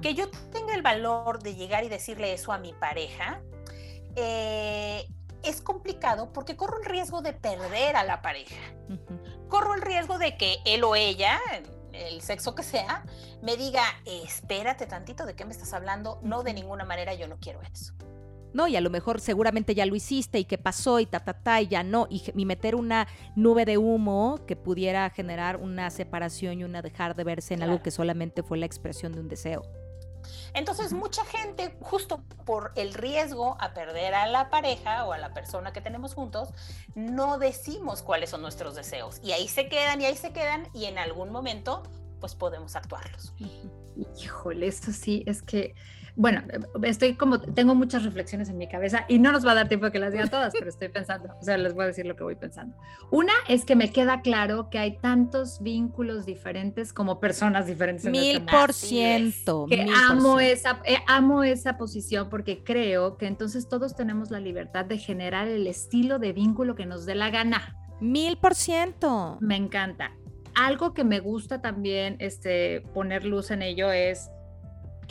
[0.00, 3.40] Que yo tenga el valor de llegar y decirle eso a mi pareja,
[4.16, 5.06] eh,
[5.42, 8.60] es complicado porque corro el riesgo de perder a la pareja.
[9.48, 11.40] Corro el riesgo de que él o ella,
[11.92, 13.04] el sexo que sea,
[13.42, 16.20] me diga, espérate tantito, ¿de qué me estás hablando?
[16.22, 17.94] No, de ninguna manera yo no quiero eso.
[18.52, 21.32] No, y a lo mejor seguramente ya lo hiciste y qué pasó y ta, ta,
[21.32, 22.06] ta, y ya no.
[22.10, 27.16] Y, y, meter una nube de humo que pudiera generar una separación y una dejar
[27.16, 29.62] de verse en algo que solamente fue la expresión de un deseo.
[30.54, 35.32] Entonces, mucha gente, justo por el riesgo a perder a la pareja o a la
[35.32, 36.50] persona que tenemos juntos,
[36.94, 39.20] no decimos cuáles son nuestros deseos.
[39.22, 41.82] Y ahí se quedan y ahí se quedan y en algún momento,
[42.20, 43.34] pues podemos actuarlos.
[44.20, 45.74] Híjole, eso sí, es que
[46.14, 46.42] bueno,
[46.82, 49.86] estoy como, tengo muchas reflexiones en mi cabeza y no nos va a dar tiempo
[49.86, 52.16] de que las diga todas, pero estoy pensando, o sea, les voy a decir lo
[52.16, 52.76] que voy pensando.
[53.10, 58.04] Una es que me queda claro que hay tantos vínculos diferentes como personas diferentes.
[58.04, 59.66] En este mil por ciento.
[59.68, 64.84] Que amo esa, eh, amo esa posición porque creo que entonces todos tenemos la libertad
[64.84, 67.76] de generar el estilo de vínculo que nos dé la gana.
[68.00, 69.38] Mil por ciento.
[69.40, 70.12] Me encanta.
[70.54, 74.28] Algo que me gusta también este, poner luz en ello es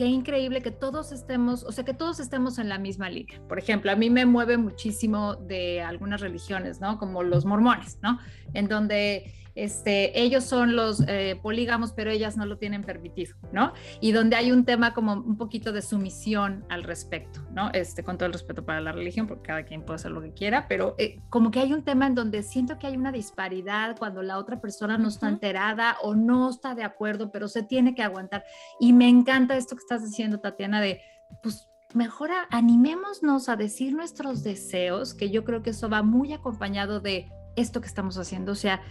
[0.02, 3.40] qué increíble que todos estemos, o sea, que todos estemos en la misma línea.
[3.48, 6.98] Por ejemplo, a mí me mueve muchísimo de algunas religiones, ¿no?
[6.98, 8.18] Como los mormones, ¿no?
[8.56, 13.74] En donde este, ellos son los eh, polígamos, pero ellas no lo tienen permitido, ¿no?
[14.00, 17.70] Y donde hay un tema como un poquito de sumisión al respecto, ¿no?
[17.74, 20.34] Este, con todo el respeto para la religión, porque cada quien puede hacer lo que
[20.34, 23.98] quiera, pero eh, como que hay un tema en donde siento que hay una disparidad
[23.98, 27.96] cuando la otra persona no está enterada o no está de acuerdo, pero se tiene
[27.96, 28.44] que aguantar.
[28.80, 31.02] Y me encanta esto que estás diciendo, Tatiana, de,
[31.44, 37.00] pues mejor animémonos a decir nuestros deseos, que yo creo que eso va muy acompañado
[37.00, 38.82] de esto que estamos haciendo, o sea,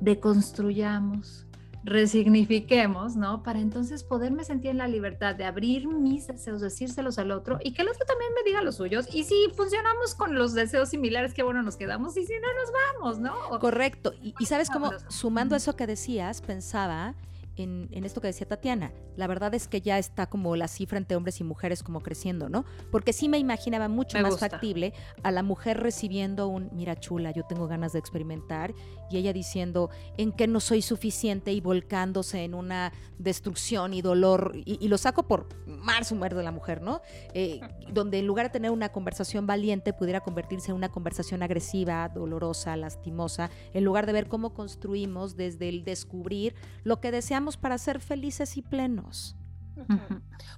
[0.00, 1.46] deconstruyamos,
[1.82, 3.42] resignifiquemos, ¿no?
[3.42, 7.72] Para entonces poderme sentir en la libertad de abrir mis deseos, decírselos al otro y
[7.72, 9.06] que el otro también me diga los suyos.
[9.12, 12.72] Y si funcionamos con los deseos similares, qué bueno nos quedamos y si no nos
[12.72, 13.58] vamos, ¿no?
[13.58, 14.12] Correcto.
[14.20, 17.14] Y, y sabes cómo, sumando eso que decías, pensaba
[17.60, 18.92] en, esto que decía Tatiana.
[19.16, 22.48] La verdad es que ya está como la cifra entre hombres y mujeres como creciendo,
[22.48, 22.64] ¿no?
[22.90, 24.92] Porque sí me imaginaba mucho más factible
[25.22, 28.74] a la mujer recibiendo un, mira chula, yo tengo ganas de experimentar,
[29.10, 34.52] y ella diciendo en que no soy suficiente y volcándose en una destrucción y dolor,
[34.54, 37.00] y, lo saco por mar sumar de la mujer, ¿no?
[37.34, 37.60] Eh,
[37.92, 42.76] donde en lugar de tener una conversación valiente, pudiera convertirse en una conversación agresiva, dolorosa,
[42.76, 48.00] lastimosa, en lugar de ver cómo construimos desde el descubrir lo que deseamos para ser
[48.00, 49.36] felices y plenos.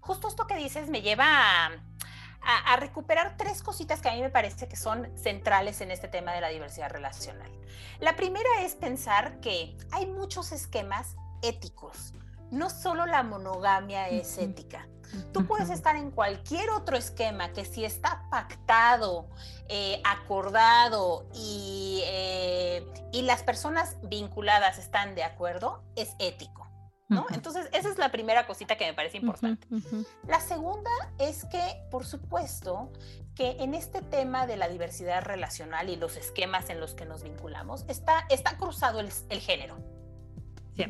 [0.01, 1.71] Justo esto que dices me lleva
[2.43, 6.33] a, recuperar tres cositas que a mí me parece que son centrales en este tema
[6.33, 7.51] de la diversidad relacional.
[8.01, 12.15] La primera es pensar que hay muchos esquemas éticos.
[12.51, 14.89] No solo la monogamia es ética.
[15.33, 19.29] Tú puedes estar en cualquier otro esquema que si está pactado,
[19.69, 26.72] eh, acordado y, eh, y las personas vinculadas están de acuerdo, es ético.
[27.31, 29.67] Entonces, esa es la primera cosita que me parece importante.
[30.27, 32.91] La segunda es que, por supuesto,
[33.35, 37.23] que en este tema de la diversidad relacional y los esquemas en los que nos
[37.23, 39.77] vinculamos, está, está cruzado el, género.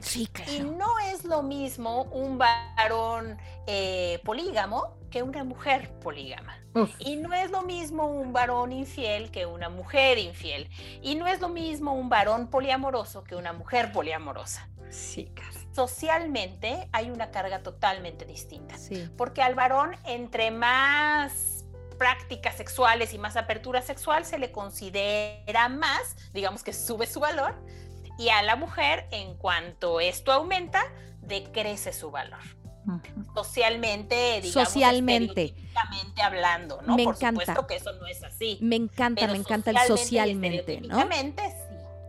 [0.00, 0.52] Sí, claro.
[0.52, 6.58] Y no es lo mismo un varón eh, polígamo que una mujer polígama.
[6.98, 10.70] Y no es lo mismo un varón infiel que una mujer infiel.
[11.02, 14.68] Y no es lo mismo un varón poliamoroso que una mujer poliamorosa.
[14.88, 18.76] Sí, claro socialmente hay una carga totalmente distinta.
[19.16, 21.64] Porque al varón, entre más
[21.98, 27.54] prácticas sexuales y más apertura sexual, se le considera más, digamos que sube su valor,
[28.18, 30.82] y a la mujer, en cuanto esto aumenta,
[31.20, 32.40] decrece su valor.
[33.34, 35.54] Socialmente, digamos, socialmente
[36.22, 36.96] hablando, ¿no?
[36.96, 37.40] Me Por encanta.
[37.40, 38.58] supuesto que eso no es así.
[38.60, 41.00] Me encanta, me encanta el socialmente, ¿no?
[41.00, 41.06] Sí.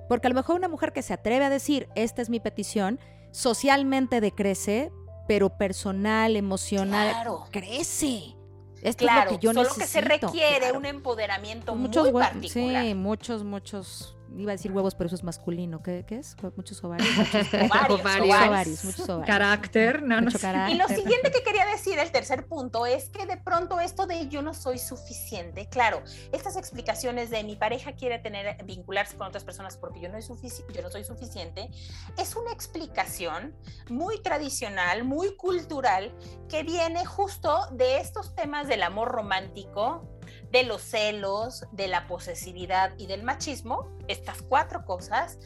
[0.10, 3.00] Porque a lo mejor una mujer que se atreve a decir, esta es mi petición,
[3.34, 4.92] socialmente decrece,
[5.28, 8.36] pero personal, emocional, crece.
[8.82, 12.84] Esto claro, es lo que yo solo que se requiere un empoderamiento muchos, muy particular.
[12.84, 15.82] Sí, muchos, muchos iba a decir huevos, pero eso es masculino.
[15.82, 16.36] ¿Qué, qué es?
[16.56, 17.10] Muchos ovarios.
[17.18, 19.28] Muchos ovarios, muchos ovarios.
[19.28, 20.30] Carácter, no, no
[20.70, 24.28] Y lo siguiente que quería decir, el tercer punto, es que de pronto esto de
[24.28, 29.44] yo no soy suficiente, claro, estas explicaciones de mi pareja quiere tener, vincularse con otras
[29.44, 30.38] personas porque yo no, soy
[30.74, 31.70] yo no soy suficiente,
[32.18, 33.56] es una explicación
[33.90, 36.14] muy tradicional, muy cultural,
[36.50, 40.08] que viene justo de estos temas del amor romántico,
[40.54, 45.40] de los celos, de la posesividad y del machismo, estas cuatro cosas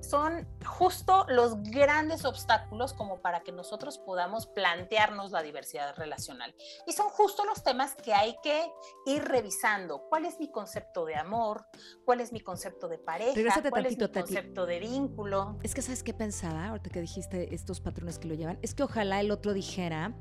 [0.00, 6.54] son justo los grandes obstáculos como para que nosotros podamos plantearnos la diversidad relacional.
[6.86, 8.70] Y son justo los temas que hay que
[9.04, 10.06] ir revisando.
[10.08, 11.66] ¿Cuál es mi concepto de amor?
[12.06, 13.62] ¿Cuál es mi concepto de pareja?
[13.68, 15.58] ¿Cuál es mi concepto de vínculo?
[15.64, 18.58] Es que sabes qué pensaba ahorita que dijiste estos patrones que lo llevan.
[18.62, 20.14] Es que ojalá el otro dijera,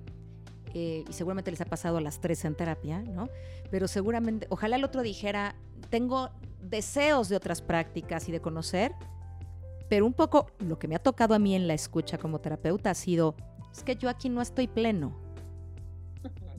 [0.78, 3.30] eh, y seguramente les ha pasado a las tres en terapia, ¿no?
[3.72, 5.56] Pero seguramente, ojalá el otro dijera,
[5.90, 8.92] tengo deseos de otras prácticas y de conocer,
[9.88, 12.90] pero un poco lo que me ha tocado a mí en la escucha como terapeuta
[12.90, 13.36] ha sido,
[13.72, 15.16] es que yo aquí no estoy pleno.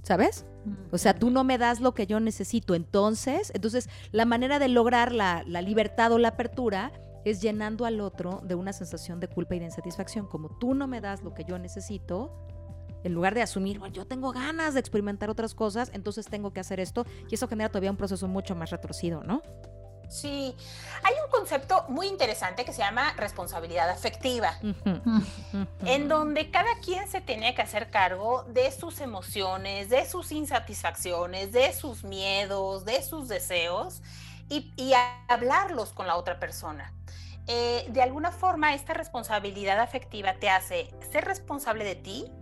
[0.02, 0.46] ¿Sabes?
[0.92, 2.74] O sea, tú no me das lo que yo necesito.
[2.74, 6.90] Entonces, entonces la manera de lograr la, la libertad o la apertura
[7.26, 10.26] es llenando al otro de una sensación de culpa y de insatisfacción.
[10.26, 12.33] Como tú no me das lo que yo necesito,
[13.07, 16.61] en lugar de asumir, bueno, yo tengo ganas de experimentar otras cosas, entonces tengo que
[16.61, 19.42] hacer esto, y eso genera todavía un proceso mucho más retorcido, ¿no?
[20.09, 20.55] Sí,
[21.03, 24.59] hay un concepto muy interesante que se llama responsabilidad afectiva,
[25.85, 31.53] en donde cada quien se tiene que hacer cargo de sus emociones, de sus insatisfacciones,
[31.53, 34.03] de sus miedos, de sus deseos
[34.49, 34.92] y,
[35.29, 36.92] hablarlos con la otra persona.
[37.49, 42.33] Eh, de alguna forma, esta responsabilidad afectiva te hace ser responsable de ti,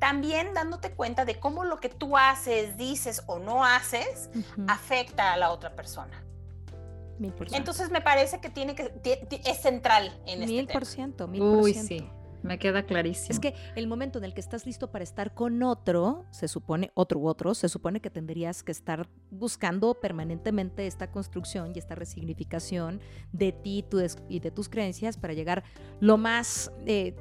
[0.00, 4.30] también dándote cuenta de cómo lo que tú haces, dices o no haces
[4.66, 6.24] afecta a la otra persona.
[7.52, 8.90] Entonces me parece que tiene que
[9.44, 12.10] es central en este mil por ciento, mil por Uy, sí.
[12.42, 13.32] Me queda clarísimo.
[13.32, 16.90] Es que el momento en el que estás listo para estar con otro, se supone,
[16.94, 21.94] otro u otro, se supone que tendrías que estar buscando permanentemente esta construcción y esta
[21.94, 23.00] resignificación
[23.32, 23.84] de ti
[24.30, 25.64] y de tus creencias para llegar
[26.00, 27.14] lo más eh,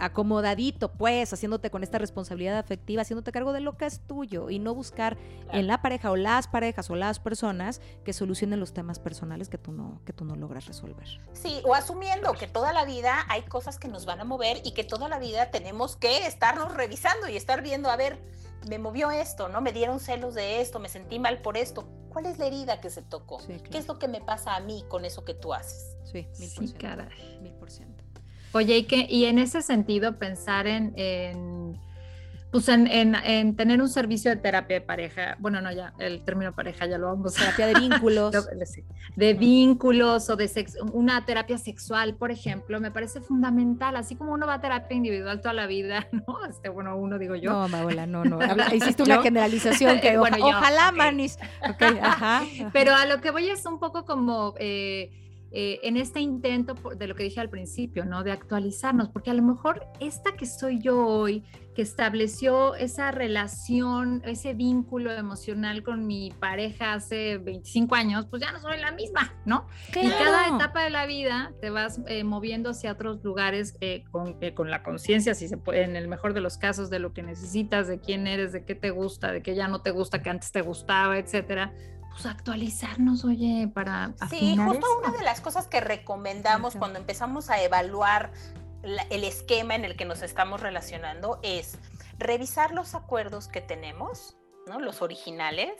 [0.00, 4.58] acomodadito, pues, haciéndote con esta responsabilidad afectiva, haciéndote cargo de lo que es tuyo y
[4.58, 5.16] no buscar
[5.52, 9.58] en la pareja o las parejas o las personas que solucionen los temas personales que
[9.58, 11.06] tú no que tú no logras resolver.
[11.32, 14.72] Sí, o asumiendo que toda la vida hay cosas que nos van a mover y
[14.72, 18.18] que toda la vida tenemos que estarnos revisando y estar viendo, a ver,
[18.68, 19.60] me movió esto, ¿no?
[19.60, 21.88] Me dieron celos de esto, me sentí mal por esto.
[22.10, 23.38] ¿Cuál es la herida que se tocó?
[23.46, 25.96] ¿Qué es lo que me pasa a mí con eso que tú haces?
[26.04, 27.04] Sí, mil por ciento.
[27.40, 27.99] Mil por ciento.
[28.52, 30.92] Oye, y, que, y en ese sentido pensar en,
[32.50, 36.52] pues en, en, tener un servicio de terapia de pareja, bueno, no, ya el término
[36.52, 37.54] pareja ya lo vamos a...
[37.54, 38.34] Terapia de vínculos.
[39.16, 44.48] de vínculos o de una terapia sexual, por ejemplo, me parece fundamental, así como uno
[44.48, 46.44] va a terapia individual toda la vida, ¿no?
[46.48, 47.52] Este, bueno, uno digo yo.
[47.52, 48.40] No, Mabola, no, no,
[48.74, 51.38] hiciste una generalización que bueno, ojalá, Manis.
[52.02, 54.54] ajá, Pero a lo que voy es un poco como...
[54.58, 55.12] Eh,
[55.52, 58.22] eh, en este intento de lo que dije al principio, ¿no?
[58.22, 61.42] De actualizarnos, porque a lo mejor esta que soy yo hoy,
[61.74, 68.52] que estableció esa relación, ese vínculo emocional con mi pareja hace 25 años, pues ya
[68.52, 69.66] no soy la misma, ¿no?
[69.88, 74.38] Y cada etapa de la vida te vas eh, moviendo hacia otros lugares eh, con,
[74.54, 77.22] con, la conciencia, si se puede, en el mejor de los casos, de lo que
[77.22, 80.30] necesitas, de quién eres, de qué te gusta, de qué ya no te gusta, que
[80.30, 81.72] antes te gustaba, etcétera
[82.10, 84.12] pues actualizarnos, oye, para...
[84.28, 88.32] Sí, justo una de las cosas que recomendamos cuando empezamos a evaluar
[88.82, 91.78] el esquema en el que nos estamos relacionando es
[92.18, 94.36] revisar los acuerdos que tenemos,
[94.78, 95.72] los originales,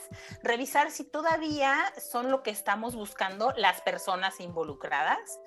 [0.43, 5.39] revisar si todavía son lo que estamos buscando las personas involucradas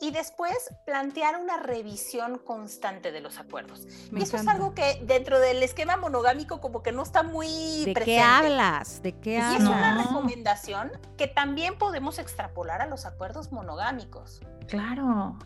[0.00, 3.86] y después plantear una revisión constante de los acuerdos.
[4.12, 7.94] y eso es algo que dentro del esquema monogámico como que no está muy ¿De
[7.94, 9.02] qué hablas?
[9.02, 9.60] ¿De qué hablas?
[9.60, 14.40] Y es una recomendación que también podemos extrapolar a los acuerdos monogámicos.
[14.68, 15.38] Claro.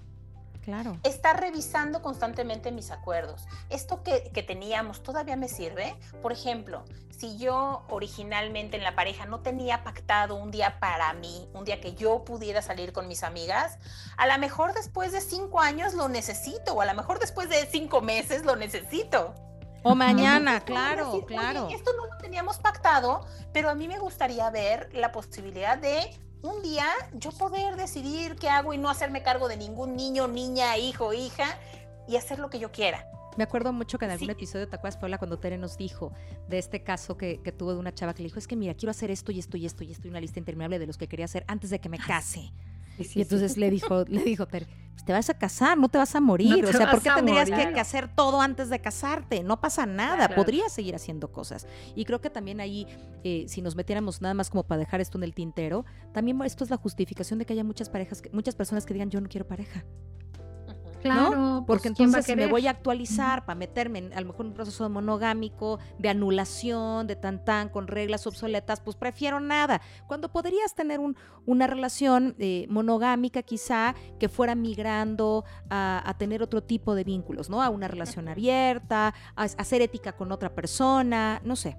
[0.68, 0.98] Claro.
[1.02, 3.46] Estar revisando constantemente mis acuerdos.
[3.70, 5.96] Esto que, que, teníamos todavía me sirve.
[6.20, 11.48] Por ejemplo, si yo originalmente en la pareja no tenía pactado un día para mí,
[11.54, 13.78] un día que yo pudiera salir con mis amigas,
[14.18, 17.64] a lo mejor después de cinco años lo necesito o a lo mejor después de
[17.64, 19.32] cinco meses lo necesito.
[19.88, 21.68] O mañana, claro, claro.
[21.70, 26.10] esto no lo teníamos pactado, pero a mí me gustaría ver la posibilidad de
[26.42, 30.76] un día yo poder decidir qué hago y no hacerme cargo de ningún niño, niña,
[30.76, 31.58] hijo, hija
[32.06, 33.06] y hacer lo que yo quiera.
[33.36, 36.12] Me acuerdo mucho que en algún episodio, ¿te acuerdas, Paula, cuando Tere nos dijo
[36.48, 38.90] de este caso que, tuvo de una chava que le dijo, es que mira, quiero
[38.90, 41.06] hacer esto y esto y esto y esto y una lista interminable de los que
[41.06, 42.52] quería hacer antes de que me case.
[42.98, 46.20] Y entonces le dijo, le dijo pues te vas a casar, no te vas a
[46.20, 46.64] morir.
[46.64, 49.42] o sea, ¿por qué tendrías que, hacer todo antes de casarte?
[49.42, 51.66] No pasa nada, podrías seguir haciendo cosas.
[51.94, 52.86] Y creo que también ahí,
[53.24, 56.64] eh, si nos metiéramos nada más como para dejar esto en el tintero, también esto
[56.64, 59.46] es la justificación de que haya muchas parejas, muchas personas que digan yo no quiero
[59.46, 59.84] pareja.
[61.00, 64.54] Claro, porque pues, entonces me voy a actualizar para meterme en a lo mejor un
[64.54, 69.80] proceso monogámico, de anulación, de tan tan, con reglas obsoletas, pues prefiero nada.
[70.06, 76.62] Cuando podrías tener un, una relación eh, monogámica quizá que fuera migrando a, tener otro
[76.62, 77.62] tipo de vínculos, ¿no?
[77.62, 81.76] A una relación abierta, a, hacer ética con otra persona, no sé.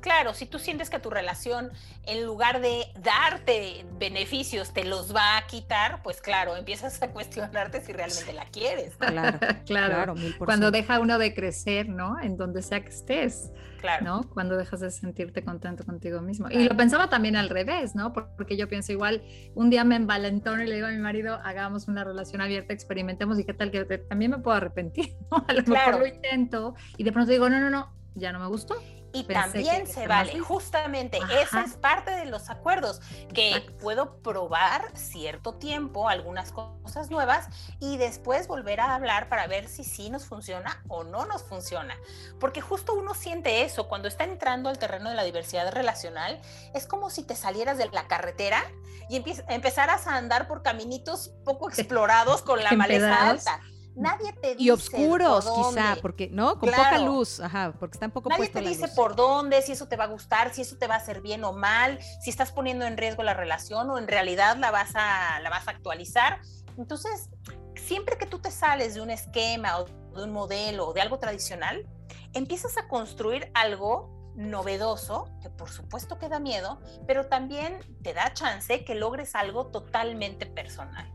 [0.00, 1.70] Claro, si tú sientes que tu relación,
[2.04, 7.80] en lugar de darte beneficios, te los va a quitar, pues claro, empiezas a cuestionarte
[7.80, 8.96] si realmente la quieres.
[8.96, 10.14] Claro, claro.
[10.38, 12.18] Cuando deja uno de crecer, ¿no?
[12.20, 13.50] En donde sea que estés.
[13.80, 14.04] Claro.
[14.04, 14.30] ¿no?
[14.34, 16.50] Cuando dejas de sentirte contento contigo mismo.
[16.50, 18.12] Y lo pensaba también al revés, ¿no?
[18.12, 19.22] Porque yo pienso igual,
[19.54, 23.38] un día me envalentono y le digo a mi marido, hagamos una relación abierta, experimentemos
[23.38, 25.44] y qué tal que también me puedo arrepentir, ¿no?
[25.48, 28.48] A lo mejor lo intento y de pronto digo, no, no, no, ya no me
[28.48, 28.74] gustó,
[29.12, 33.00] y también se vale, justamente, esa es parte de los acuerdos,
[33.34, 37.48] que puedo probar cierto tiempo algunas cosas nuevas
[37.80, 41.96] y después volver a hablar para ver si sí nos funciona o no nos funciona.
[42.38, 46.40] Porque justo uno siente eso, cuando está entrando al terreno de la diversidad relacional,
[46.74, 48.62] es como si te salieras de la carretera
[49.08, 53.60] y empezaras a andar por caminitos poco explorados con la maleza alta
[54.00, 54.62] Nadie te dice.
[54.62, 56.58] Y oscuros, quizá, porque, ¿no?
[56.58, 59.88] Con poca luz, ajá, porque está un poco Nadie te dice por dónde, si eso
[59.88, 62.52] te va a gustar, si eso te va a hacer bien o mal, si estás
[62.52, 66.40] poniendo en riesgo la relación o en realidad la vas a, la vas a actualizar.
[66.78, 67.28] Entonces,
[67.76, 71.18] siempre que tú te sales de un esquema o de un modelo o de algo
[71.18, 71.86] tradicional,
[72.32, 78.32] empiezas a construir algo novedoso, que por supuesto que da miedo, pero también te da
[78.32, 81.12] chance que logres algo totalmente personal.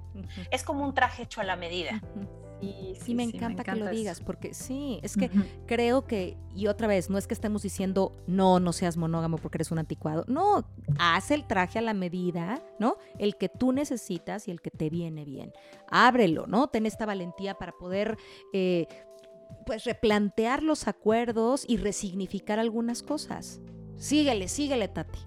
[0.52, 2.02] Es como un traje hecho a la medida.
[2.62, 5.30] Sí, sí, me, encanta que lo digas, porque sí, es que
[5.65, 9.58] creo que, y otra vez, no es que estemos diciendo, no, no seas monógamo porque
[9.58, 10.65] eres un anticuado, no,
[10.98, 12.98] haz el traje a la medida, ¿no?
[13.20, 15.52] El que tú necesitas y el que te viene bien.
[15.89, 16.68] Ábrelo, ¿no?
[16.68, 18.18] Ten esta valentía para poder...
[18.54, 18.88] Eh,
[19.65, 23.62] pues replantear los acuerdos y resignificar algunas cosas.
[23.98, 25.20] Síguele, síguele, Tati.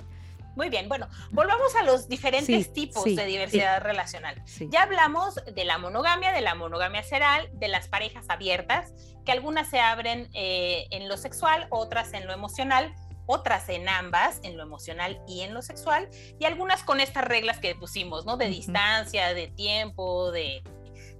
[0.59, 4.43] Muy bien, bueno, volvamos a los diferentes tipos de diversidad relacional.
[4.71, 8.93] Ya hablamos de la monogamia, de la monogamia ceral, de las parejas abiertas,
[9.25, 12.93] que algunas se abren eh, en lo sexual, otras en lo emocional,
[13.27, 16.09] otras en ambas, en lo emocional y en lo sexual,
[16.41, 18.37] y algunas con estas reglas que pusimos, ¿no?
[18.37, 20.65] De distancia, de tiempo, de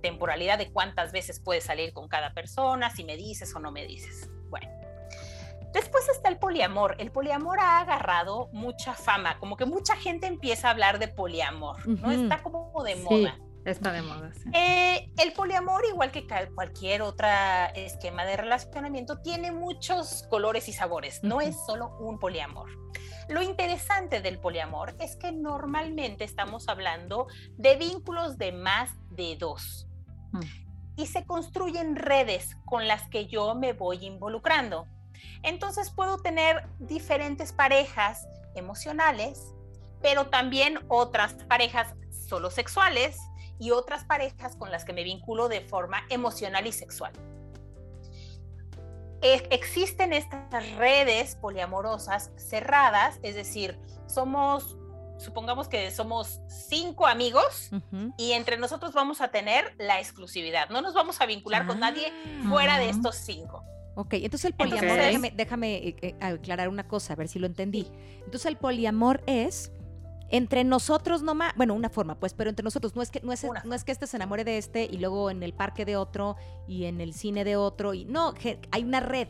[0.03, 3.87] temporalidad, de cuántas veces puedes salir con cada persona, si me dices o no me
[3.87, 4.31] dices.
[5.73, 6.97] Después está el poliamor.
[6.99, 11.87] El poliamor ha agarrado mucha fama, como que mucha gente empieza a hablar de poliamor,
[11.87, 12.11] ¿no?
[12.11, 13.39] Está como de moda.
[13.65, 14.33] Está de moda.
[14.33, 14.51] Sí.
[14.55, 17.29] Eh, el poliamor, igual que cualquier otro
[17.75, 21.23] esquema de relacionamiento, tiene muchos colores y sabores.
[21.23, 22.71] No es solo un poliamor.
[23.29, 27.27] Lo interesante del poliamor es que normalmente estamos hablando
[27.59, 29.87] de vínculos de más de dos.
[30.97, 34.87] Y se construyen redes con las que yo me voy involucrando.
[35.43, 39.55] Entonces puedo tener diferentes parejas emocionales,
[40.01, 41.95] pero también otras parejas
[42.29, 43.19] solo sexuales
[43.59, 47.13] y otras parejas con las que me vinculo de forma emocional y sexual.
[49.21, 53.77] existen estas redes poliamorosas cerradas, es decir,
[54.07, 54.77] somos,
[55.19, 57.71] supongamos que somos cinco amigos
[58.17, 60.69] y entre nosotros vamos a tener la exclusividad.
[60.71, 62.13] No nos vamos a vincular con nadie
[62.49, 62.91] fuera de ah.
[62.91, 63.65] estos cinco.
[63.99, 67.89] Ok, entonces el poliamor, déjame, eh, eh, aclarar una cosa, a ver si lo entendí.
[68.19, 69.73] Entonces el poliamor es
[70.31, 73.45] entre nosotros nomás, bueno, una forma, pues, pero entre nosotros, no es que, no es,
[73.65, 76.37] no es que este se enamore de este y luego en el parque de otro
[76.69, 78.35] y en el cine de otro, y no,
[78.71, 79.27] hay una red,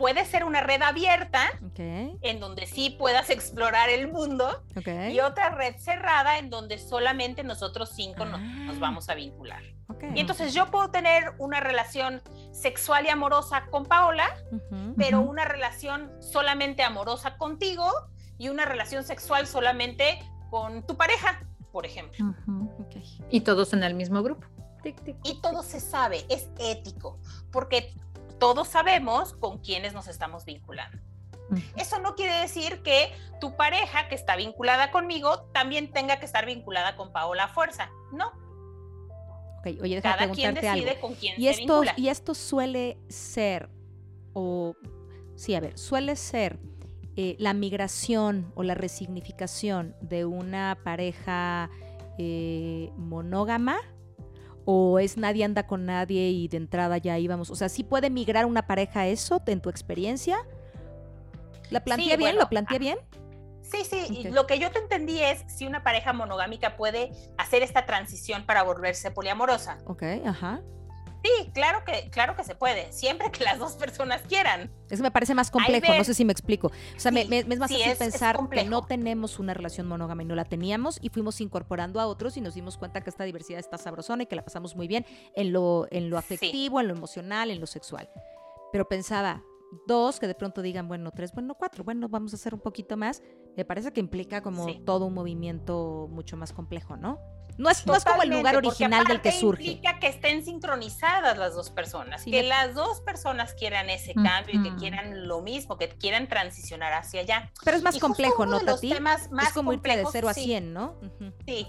[0.00, 1.42] puede ser una red abierta
[1.76, 4.64] en donde sí puedas explorar el mundo
[5.12, 8.78] y otra red cerrada en donde solamente nosotros cinco nos, ah.
[8.80, 9.62] vamos a vincular.
[10.14, 14.24] Y entonces yo puedo tener una relación sexual y amorosa con Paola,
[14.96, 17.86] pero una relación solamente amorosa contigo
[18.38, 22.34] y una relación sexual solamente con tu pareja, por ejemplo.
[23.28, 24.46] Y todos en el mismo grupo.
[25.24, 27.18] Y todo se sabe, es ético,
[27.52, 27.92] porque
[28.40, 30.98] todos sabemos con quiénes nos estamos vinculando.
[31.76, 36.46] Eso no quiere decir que tu pareja que está vinculada conmigo también tenga que estar
[36.46, 37.90] vinculada con Paola fuerza.
[38.12, 38.32] No.
[39.58, 43.68] Ok, oye, Cada quien decide con quién ¿Y se esto, Y esto suele ser,
[44.32, 44.74] o
[45.36, 46.58] sí, a ver, suele ser
[47.16, 51.68] eh, la migración o la resignificación de una pareja
[52.16, 53.76] eh, monógama
[54.72, 57.50] o es nadie anda con nadie y de entrada ya íbamos.
[57.50, 60.38] O sea, ¿sí puede migrar una pareja a eso en tu experiencia?
[61.70, 62.36] ¿La planteé bien?
[62.36, 62.98] ¿Lo planteé bien?
[63.62, 67.84] Sí, sí, lo que yo te entendí es si una pareja monogámica puede hacer esta
[67.84, 69.78] transición para volverse poliamorosa.
[69.86, 70.60] Ok, ajá.
[71.22, 74.70] Sí, claro que, claro que se puede, siempre que las dos personas quieran.
[74.88, 76.68] Eso me parece más complejo, no sé si me explico.
[76.68, 80.34] O sea, me, es más fácil pensar que no tenemos una relación monógama y no
[80.34, 83.78] la teníamos y fuimos incorporando a otros y nos dimos cuenta que esta diversidad está
[83.78, 85.04] sabrosona y que la pasamos muy bien
[85.34, 88.10] en lo, en lo afectivo, en lo emocional, en lo sexual.
[88.72, 89.42] Pero pensaba,
[89.86, 92.96] dos que de pronto digan, bueno, tres, bueno, cuatro, bueno, vamos a hacer un poquito
[92.96, 93.22] más,
[93.56, 97.20] me parece que implica como todo un movimiento mucho más complejo, ¿no?
[97.58, 99.64] No es, no es como el lugar original del que surge.
[99.64, 104.62] implica que estén sincronizadas las dos personas, que las dos personas quieran ese cambio y
[104.62, 107.50] que quieran lo mismo, que quieran transicionar hacia allá.
[107.64, 108.92] Pero es más complejo, ¿no, Tati?
[108.92, 110.98] es como irte de cero a cien, ¿no?
[111.46, 111.68] Sí.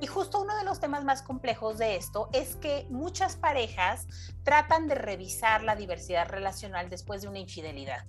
[0.00, 4.08] Y justo uno de los temas más complejos de esto es que muchas parejas
[4.42, 8.04] tratan de revisar la diversidad relacional después de una infidelidad.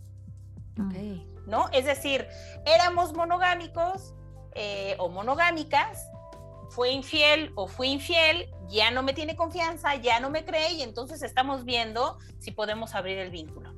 [0.87, 1.27] Okay.
[1.45, 1.69] ¿No?
[1.71, 2.27] Es decir,
[2.65, 4.15] éramos monogámicos
[4.55, 6.07] eh, o monogámicas,
[6.73, 10.81] fue infiel o fui infiel, ya no me tiene confianza, ya no me cree y
[10.81, 13.73] entonces estamos viendo si podemos abrir el vínculo.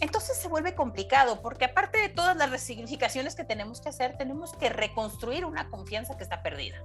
[0.00, 4.52] Entonces se vuelve complicado porque aparte de todas las resignificaciones que tenemos que hacer, tenemos
[4.52, 6.80] que reconstruir una confianza que está perdida.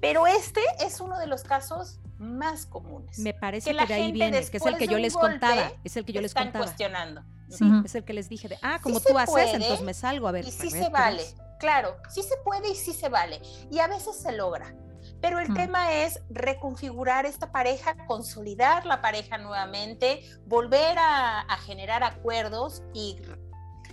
[0.00, 3.18] Pero este es uno de los casos más comunes.
[3.18, 5.96] Me parece que, la de ahí viene, que es el que yo les contaba, es
[5.96, 6.64] el que yo les contaba.
[6.64, 7.24] cuestionando.
[7.48, 10.32] Sí, es el que les dije de, ah, como tú haces, entonces me salgo a
[10.32, 10.46] ver.
[10.46, 11.24] Y sí se vale,
[11.58, 13.40] claro, sí se puede y sí se vale.
[13.70, 14.74] Y a veces se logra.
[15.20, 22.04] Pero el tema es reconfigurar esta pareja, consolidar la pareja nuevamente, volver a, a generar
[22.04, 23.16] acuerdos y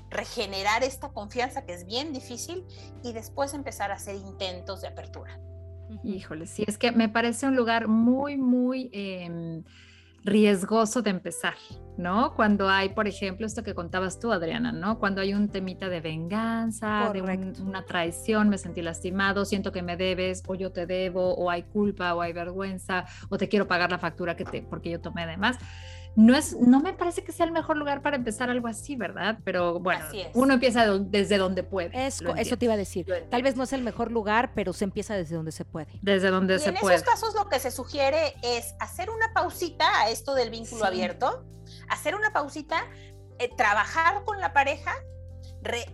[0.10, 2.66] regenerar esta confianza que es bien difícil
[3.04, 5.40] y después empezar a hacer intentos de apertura.
[6.04, 9.64] Híjole, sí, es que me parece un lugar muy, muy em,
[10.26, 11.54] riesgoso de empezar,
[11.98, 12.34] ¿no?
[12.34, 14.98] Cuando hay, por ejemplo, esto que contabas tú, Adriana, ¿no?
[14.98, 19.96] Cuando hay un temita de venganza, de una traición, me sentí lastimado, siento que me
[19.96, 23.92] debes, o yo te debo, o hay culpa, o hay vergüenza, o te quiero pagar
[23.92, 25.58] la factura que te, porque yo tomé de más
[26.16, 29.38] no es, no me parece que sea el mejor lugar para empezar algo así, ¿verdad?
[29.44, 31.92] Pero bueno, uno empieza desde donde puede.
[32.08, 33.06] eso te iba a decir.
[33.30, 36.00] Tal vez no es el mejor lugar, pero se empieza desde donde se puede.
[36.02, 36.96] Desde donde se puede.
[36.96, 40.86] En esos casos lo que se sugiere es hacer una pausita a esto del vínculo
[40.86, 41.46] abierto,
[41.90, 42.86] hacer una pausita,
[43.40, 44.94] eh, trabajar con la pareja,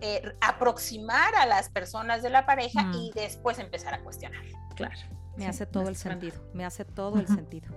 [0.00, 2.94] eh, aproximar a las personas de la pareja mm.
[2.94, 4.44] y después empezar a cuestionar.
[4.76, 4.94] Claro.
[5.36, 7.74] Me hace todo el sentido, me hace todo el sentido.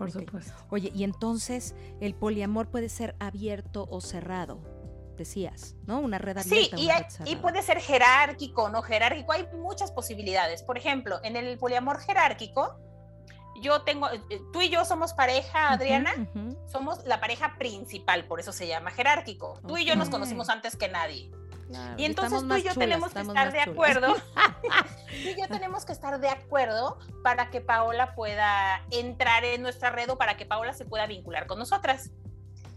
[0.00, 0.54] Por supuesto.
[0.70, 4.62] Oye, y entonces el poliamor puede ser abierto o cerrado,
[5.18, 6.00] decías, ¿no?
[6.00, 6.76] Una red abierta.
[6.78, 9.32] Sí, y, y puede ser jerárquico, o no jerárquico.
[9.32, 10.62] Hay muchas posibilidades.
[10.62, 12.80] Por ejemplo, en el poliamor jerárquico,
[13.60, 16.12] yo tengo, eh, tú y yo somos pareja, Adriana,
[16.66, 19.60] somos la pareja principal, por eso se llama jerárquico.
[19.68, 21.30] Tú y yo nos conocimos antes que nadie
[21.96, 24.14] y entonces tú y yo tenemos que estar de acuerdo.
[24.14, 29.90] tú y yo tenemos que estar de acuerdo para que Paola pueda entrar en nuestra
[29.90, 32.10] red o para que Paola se pueda vincular con nosotras.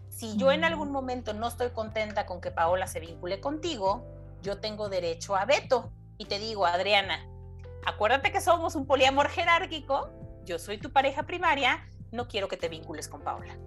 [0.10, 0.94] Si yo en algún mm.
[0.94, 4.06] momento no estoy contenta con que Paola se vincule contigo,
[4.42, 5.92] yo tengo derecho a veto.
[6.18, 7.26] Y te digo, Adriana,
[7.86, 10.12] acuérdate que somos un poliamor jerárquico,
[10.46, 13.58] yo soy tu pareja primaria, no quiero que te vincules con Paola.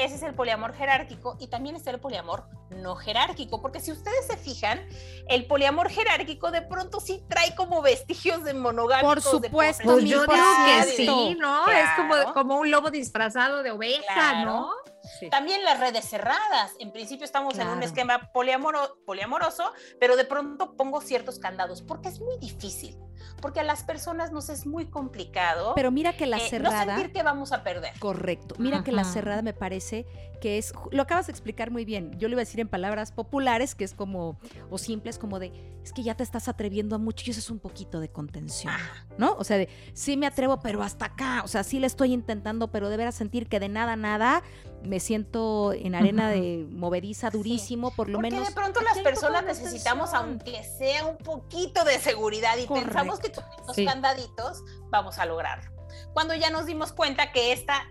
[0.00, 4.26] Ese es el poliamor jerárquico y también está el poliamor no jerárquico, porque si ustedes
[4.26, 4.80] se fijan,
[5.28, 9.06] el poliamor jerárquico de pronto sí trae como vestigios de monogamia.
[9.06, 10.32] Por supuesto, pues yo digo
[10.64, 11.68] que sí, ¿no?
[11.68, 14.70] Es como, como un lobo disfrazado de oveja, ¿no?
[15.30, 16.72] También las redes cerradas.
[16.78, 22.20] En principio estamos en un esquema poliamoroso, pero de pronto pongo ciertos candados, porque es
[22.20, 22.96] muy difícil
[23.40, 25.72] porque a las personas nos es muy complicado.
[25.74, 26.84] Pero mira que la eh, cerrada.
[26.84, 27.92] No sentir que vamos a perder.
[27.98, 28.54] Correcto.
[28.58, 30.06] Mira que la cerrada me parece
[30.40, 30.72] que es.
[30.90, 32.18] Lo acabas de explicar muy bien.
[32.18, 34.38] Yo le iba a decir en palabras populares, que es como.
[34.70, 35.52] o simples, como de.
[35.84, 38.72] Es que ya te estás atreviendo a mucho y eso es un poquito de contención.
[39.18, 39.34] ¿No?
[39.38, 39.68] O sea, de.
[39.92, 41.42] Sí me atrevo, pero hasta acá.
[41.44, 44.42] O sea, sí le estoy intentando, pero de veras sentir que de nada, nada
[44.82, 48.48] me siento en arena de movediza durísimo, por lo Porque menos.
[48.48, 53.44] de pronto las personas necesitamos, aunque sea un poquito de seguridad y pensamos que con
[53.58, 55.70] estos candaditos vamos a lograrlo.
[56.12, 57.84] Cuando ya nos dimos cuenta que esta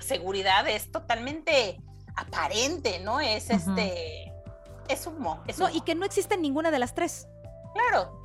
[0.00, 1.80] seguridad es totalmente
[2.16, 3.20] aparente, ¿no?
[3.20, 4.32] Es este.
[4.88, 5.42] Es humo.
[5.46, 7.26] Es no, y que no existe ninguna de las tres.
[7.74, 8.20] Claro.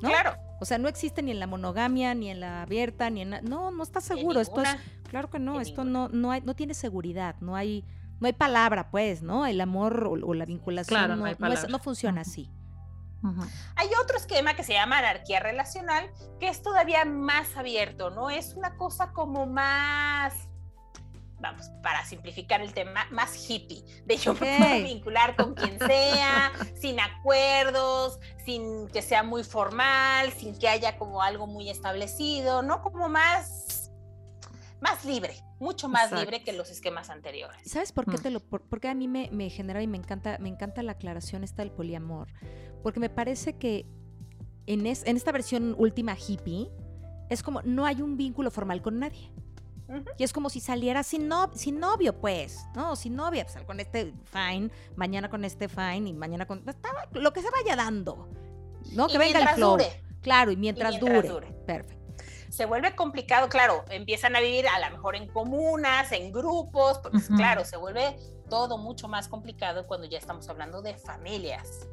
[0.00, 0.34] Claro.
[0.60, 3.30] O sea, no existe ni en la monogamia, ni en la abierta, ni en...
[3.42, 4.40] No, no está seguro.
[4.40, 4.68] Esto es...
[5.08, 7.84] Claro que no, esto no, no, hay, no tiene seguridad, no hay,
[8.20, 9.44] no hay palabra, pues, ¿no?
[9.44, 12.48] El amor o, la vinculación no, funciona así.
[13.74, 16.08] Hay otro esquema que se llama anarquía relacional,
[16.38, 18.30] que es todavía más abierto, ¿no?
[18.30, 20.32] Es una cosa como más,
[21.40, 23.84] vamos, para simplificar el tema, más hippie.
[24.04, 30.58] De me puedo vincular con quien sea, sin acuerdos, sin que sea muy formal, sin
[30.58, 32.82] que haya como algo muy establecido, ¿no?
[32.82, 33.90] Como más,
[34.80, 37.60] más libre mucho más libre que los esquemas anteriores.
[37.66, 38.22] ¿Sabes por qué mm.
[38.22, 41.44] te lo porque a mí me, me, genera y me encanta me encanta la aclaración
[41.44, 42.28] esta del poliamor?
[42.82, 43.86] porque me parece que
[44.66, 46.70] en, en esta versión última hippie
[47.28, 49.32] es como no hay un vínculo formal con nadie.
[50.18, 52.96] Y es como si saliera sin, no, sin novio, pues, ¿no?
[52.96, 56.64] Sin novia, pues con este fine, mañana con este fine y mañana con...
[57.12, 58.28] lo que se vaya dando,
[58.92, 59.08] ¿no?
[59.08, 59.78] que venga el flow.
[60.22, 61.52] Claro, y mientras, dure.
[61.66, 62.00] Perfecto
[62.50, 67.28] se vuelve complicado, claro, empiezan a vivir a lo mejor en comunas, en grupos, pues
[67.28, 68.16] claro, se vuelve
[68.48, 71.86] todo mucho más complicado cuando ya estamos hablando de familias.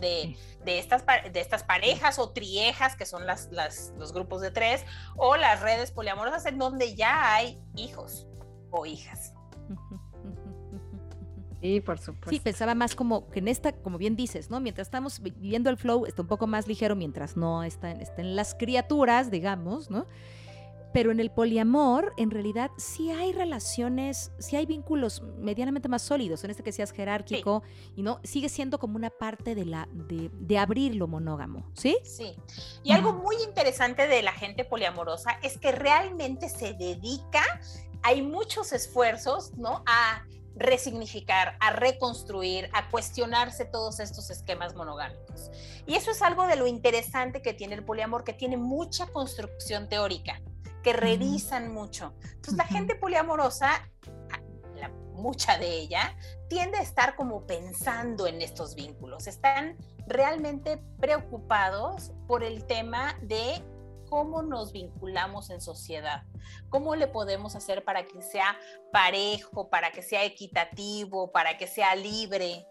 [0.00, 3.50] De, estas, de estas parejas o triejas, que son las,
[3.96, 4.84] los grupos de tres,
[5.16, 8.26] o las redes poliamorosas en donde ya hay hijos
[8.70, 9.34] o hijas.
[11.60, 12.30] Sí, por supuesto.
[12.30, 14.60] Sí, pensaba más como que en esta, como bien dices, ¿no?
[14.60, 18.54] Mientras estamos viviendo el flow, está un poco más ligero, mientras no están, estén las
[18.54, 20.06] criaturas, digamos, ¿no?
[20.92, 26.44] Pero en el poliamor, en realidad, sí hay relaciones, sí hay vínculos medianamente más sólidos,
[26.44, 27.62] en este que seas jerárquico,
[27.94, 31.98] y no, sigue siendo como una parte de la, de, de abrir lo monógamo, ¿sí?
[32.04, 32.34] Sí.
[32.82, 37.42] Y algo muy interesante de la gente poliamorosa es que realmente se dedica,
[38.02, 39.82] hay muchos esfuerzos, ¿no?
[39.86, 40.24] A
[40.58, 45.50] resignificar, a reconstruir, a cuestionarse todos estos esquemas monogámicos.
[45.86, 49.88] Y eso es algo de lo interesante que tiene el poliamor, que tiene mucha construcción
[49.88, 50.40] teórica
[50.88, 52.14] que revisan mucho.
[52.22, 53.70] Entonces, la gente poliamorosa,
[55.12, 56.16] mucha de ella,
[56.48, 59.26] tiende a estar como pensando en estos vínculos.
[59.26, 59.76] Están
[60.06, 63.62] realmente preocupados por el tema de
[64.08, 66.22] cómo nos vinculamos en sociedad,
[66.70, 68.56] cómo le podemos hacer para que sea
[68.90, 72.66] parejo, para que sea equitativo, para que sea libre.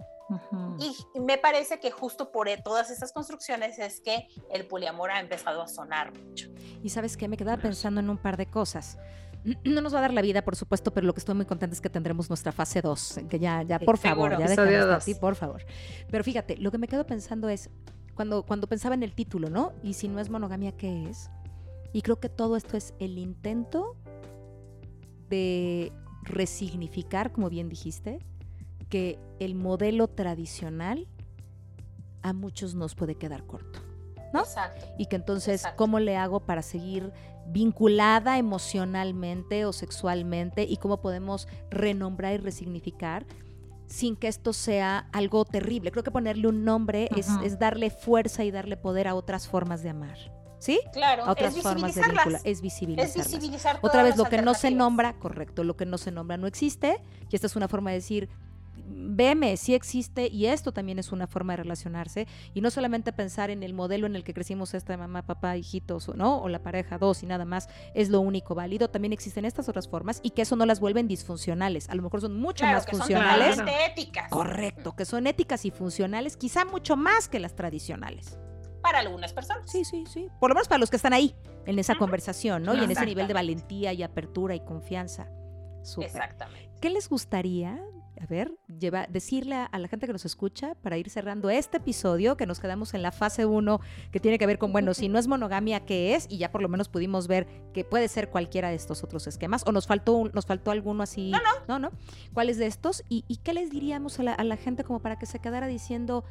[0.79, 5.19] Y me parece que justo por e, todas esas construcciones es que el poliamor ha
[5.19, 6.49] empezado a sonar mucho.
[6.83, 8.97] Y sabes qué, me quedaba pensando en un par de cosas.
[9.63, 11.73] No nos va a dar la vida, por supuesto, pero lo que estoy muy contenta
[11.73, 15.35] es que tendremos nuestra fase 2, que ya, ya, por favor, ya dejamos así, por
[15.35, 15.63] favor.
[16.11, 17.69] Pero fíjate, lo que me quedo pensando es,
[18.13, 19.73] cuando, cuando pensaba en el título, ¿no?
[19.83, 21.29] Y si no es monogamia, ¿qué es?
[21.93, 23.95] Y creo que todo esto es el intento
[25.29, 28.19] de resignificar, como bien dijiste,
[28.89, 31.07] que el modelo tradicional
[32.21, 33.79] a muchos nos puede quedar corto.
[34.33, 34.41] ¿no?
[34.41, 34.85] Exacto.
[34.97, 37.11] Y que entonces, ¿cómo le hago para seguir
[37.47, 40.63] vinculada emocionalmente o sexualmente?
[40.63, 43.25] Y cómo podemos renombrar y resignificar
[43.87, 45.91] sin que esto sea algo terrible.
[45.91, 49.81] Creo que ponerle un nombre es, es, darle fuerza y darle poder a otras formas
[49.81, 50.17] de amar.
[50.59, 50.79] ¿Sí?
[50.91, 52.37] Claro, a otras formas de vínculo.
[52.43, 53.15] Es visibilizarlas.
[53.15, 56.35] Es visibilizar Otra vez, lo que no se nombra, correcto, lo que no se nombra
[56.35, 57.01] no existe.
[57.29, 58.29] Y esta es una forma de decir,
[58.85, 63.49] veme, sí existe y esto también es una forma de relacionarse y no solamente pensar
[63.49, 66.41] en el modelo en el que crecimos esta mamá, papá, hijitos, ¿no?
[66.41, 69.87] O la pareja, dos y nada más es lo único válido, también existen estas otras
[69.87, 73.55] formas y que eso no las vuelven disfuncionales, a lo mejor son mucho más funcionales.
[73.55, 74.29] Son éticas.
[74.29, 78.37] Correcto, que son éticas y funcionales, quizá mucho más que las tradicionales
[78.81, 79.69] para algunas personas.
[79.69, 80.29] Sí, sí, sí.
[80.39, 82.73] Por lo menos para los que están ahí, en esa conversación, ¿no?
[82.73, 85.27] Y en ese nivel de valentía y apertura y confianza.
[86.01, 86.71] Exactamente.
[86.79, 87.81] ¿Qué les gustaría
[88.21, 92.37] a ver, lleva, decirle a, la gente que nos escucha para ir cerrando este episodio,
[92.37, 93.79] que nos quedamos en la fase 1,
[94.11, 96.27] que tiene que ver con, bueno, si no es monogamia, ¿qué es?
[96.29, 99.63] Y ya por lo menos pudimos ver que puede ser cualquiera de estos otros esquemas,
[99.65, 101.31] o nos faltó, nos faltó alguno así.
[101.31, 101.67] No, no.
[101.67, 101.97] No, no.
[102.33, 103.03] ¿Cuáles de estos?
[103.09, 106.23] ¿Y, qué les diríamos a la, gente como para que se quedara diciendo,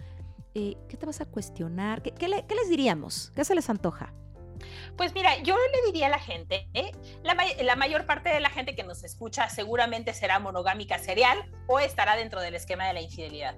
[0.55, 2.03] eh, ¿qué te vas a cuestionar?
[2.03, 3.33] ¿Qué, qué les diríamos?
[3.35, 4.13] ¿Qué se les antoja?
[4.97, 6.93] Pues mira, yo le diría a la gente, ¿eh?
[7.23, 12.17] la, mayor parte de la gente que nos escucha seguramente será monogámica serial o estará
[12.17, 13.57] dentro del esquema de la infidelidad.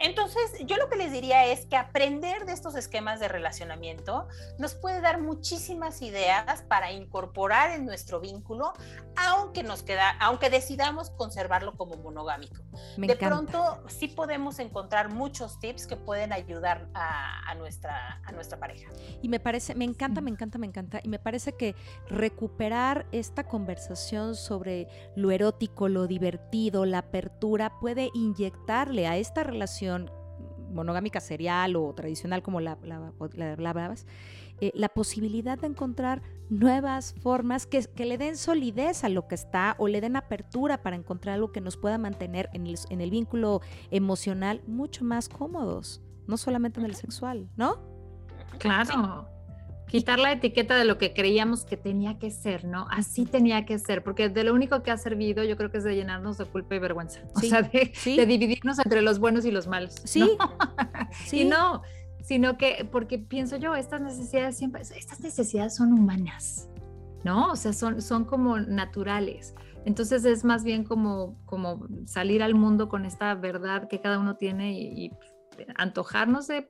[0.00, 4.28] Entonces, yo lo que les diría es que aprender de estos esquemas de relacionamiento
[4.58, 8.72] nos puede dar muchísimas ideas para incorporar en nuestro vínculo,
[9.16, 12.62] aunque nos queda, aunque decidamos conservarlo como monogámico.
[12.96, 18.88] de pronto, sí podemos encontrar muchos tips que pueden ayudar a, nuestra, a nuestra pareja.
[19.20, 21.00] Y me parece, me encanta, me encanta, me encanta.
[21.02, 21.74] Y me parece que
[22.08, 24.86] recuperar esta conversación sobre
[25.16, 29.87] lo erótico, lo divertido, la apertura, puede inyectarle a esta relación
[30.70, 34.06] monogámica serial o tradicional como la, la, hablabas,
[34.60, 39.34] eh, la posibilidad de encontrar nuevas formas que, que, le den solidez a lo que
[39.34, 43.00] está o le den apertura para encontrar algo que nos pueda mantener en el, en
[43.00, 43.60] el vínculo
[43.90, 47.78] emocional mucho más cómodos, no solamente en el sexual, ¿no?
[48.58, 49.37] Claro
[49.88, 52.86] quitar la etiqueta de lo que creíamos que tenía que ser, ¿no?
[52.90, 55.84] Así tenía que ser, porque de lo único que ha servido yo creo que es
[55.84, 59.66] de llenarnos de culpa y vergüenza, o sea, de, dividirnos entre los buenos y los
[59.66, 59.94] malos.
[60.04, 60.36] Sí.
[61.26, 61.40] sí.
[61.40, 61.82] Y no,
[62.22, 66.68] sino que, porque pienso yo, estas necesidades siempre, estas necesidades son humanas,
[67.24, 67.50] ¿no?
[67.50, 69.54] O sea, son, son como naturales.
[69.84, 74.36] Entonces es más bien como, como salir al mundo con esta verdad que cada uno
[74.36, 75.12] tiene y, y
[75.76, 76.68] antojarnos de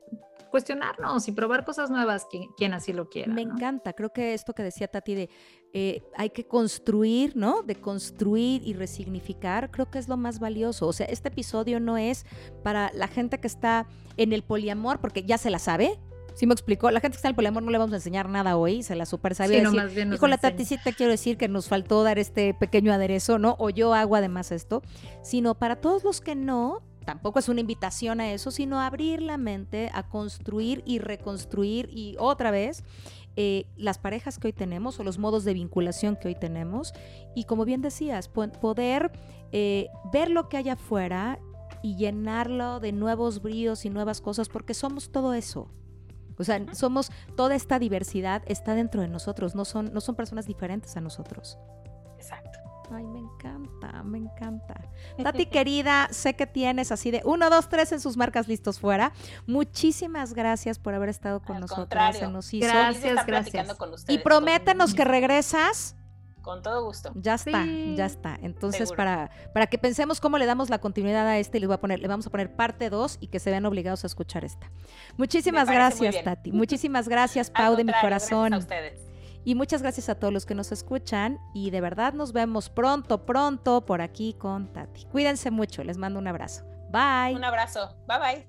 [0.51, 2.27] cuestionarnos y probar cosas nuevas,
[2.57, 3.33] quien, así lo quiera.
[3.33, 5.31] Me encanta, creo que esto que decía Tati de
[5.73, 7.63] eh, hay que construir, ¿no?
[7.63, 10.87] De construir y resignificar, creo que es lo más valioso.
[10.87, 12.25] O sea, este episodio no es
[12.63, 13.87] para la gente que está
[14.17, 15.99] en el poliamor, porque ya se la sabe,
[16.39, 16.93] ¿Sí me explicó?
[16.93, 18.95] La gente que está en el poliamor no le vamos a enseñar nada hoy, se
[18.95, 19.69] la super sabía.
[19.69, 23.41] Sí, decir, la Tati, sí te quiero decir que nos faltó dar este pequeño aderezo,
[23.41, 23.57] ¿no?
[23.59, 24.83] O yo hago además esto.
[25.21, 29.23] Sino para todos los que no, tampoco es una invitación a eso, sino a abrir
[29.23, 32.85] la mente, a construir y reconstruir y otra vez
[33.35, 36.93] eh, las parejas que hoy tenemos o los modos de vinculación que hoy tenemos.
[37.35, 39.11] Y como bien decías, poder
[39.53, 41.39] eh, ver lo que hay afuera
[41.83, 45.71] y llenarlo de nuevos bríos y nuevas cosas, porque somos todo eso.
[46.37, 50.47] O sea, somos toda esta diversidad está dentro de nosotros, no son, no son personas
[50.47, 51.57] diferentes a nosotros.
[52.91, 54.75] Ay, me encanta, me encanta.
[55.23, 59.13] Tati querida, sé que tienes así de uno, dos, tres en sus marcas listos fuera.
[59.47, 62.17] Muchísimas gracias por haber estado con nosotros.
[62.17, 62.67] Se nos hizo.
[62.67, 63.77] Gracias, gracias.
[64.09, 65.95] y prométenos que regresas.
[66.41, 67.13] Con todo gusto.
[67.15, 68.39] Ya está, ya está.
[68.41, 71.81] Entonces, para, para que pensemos cómo le damos la continuidad a este, les voy a
[71.81, 74.71] poner, le vamos a poner parte 2 y que se vean obligados a escuchar esta.
[75.19, 76.53] Muchísimas gracias, Tati.
[76.53, 78.51] Muchísimas gracias, Pau, de mi corazón.
[78.51, 79.08] Gracias a ustedes.
[79.49, 83.25] Y muchas gracias a todos los que nos escuchan y de verdad nos vemos pronto,
[83.25, 85.07] pronto por aquí con Tati.
[85.07, 86.67] Cuídense mucho, les mando un abrazo.
[86.91, 87.35] Bye.
[87.35, 87.97] Un abrazo.
[88.07, 88.47] Bye bye.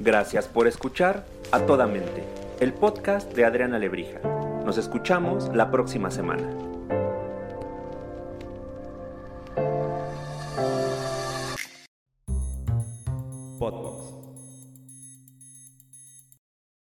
[0.00, 2.24] Gracias por escuchar A Toda Mente,
[2.60, 4.18] el podcast de Adriana Lebrija.
[4.64, 6.67] Nos escuchamos la próxima semana.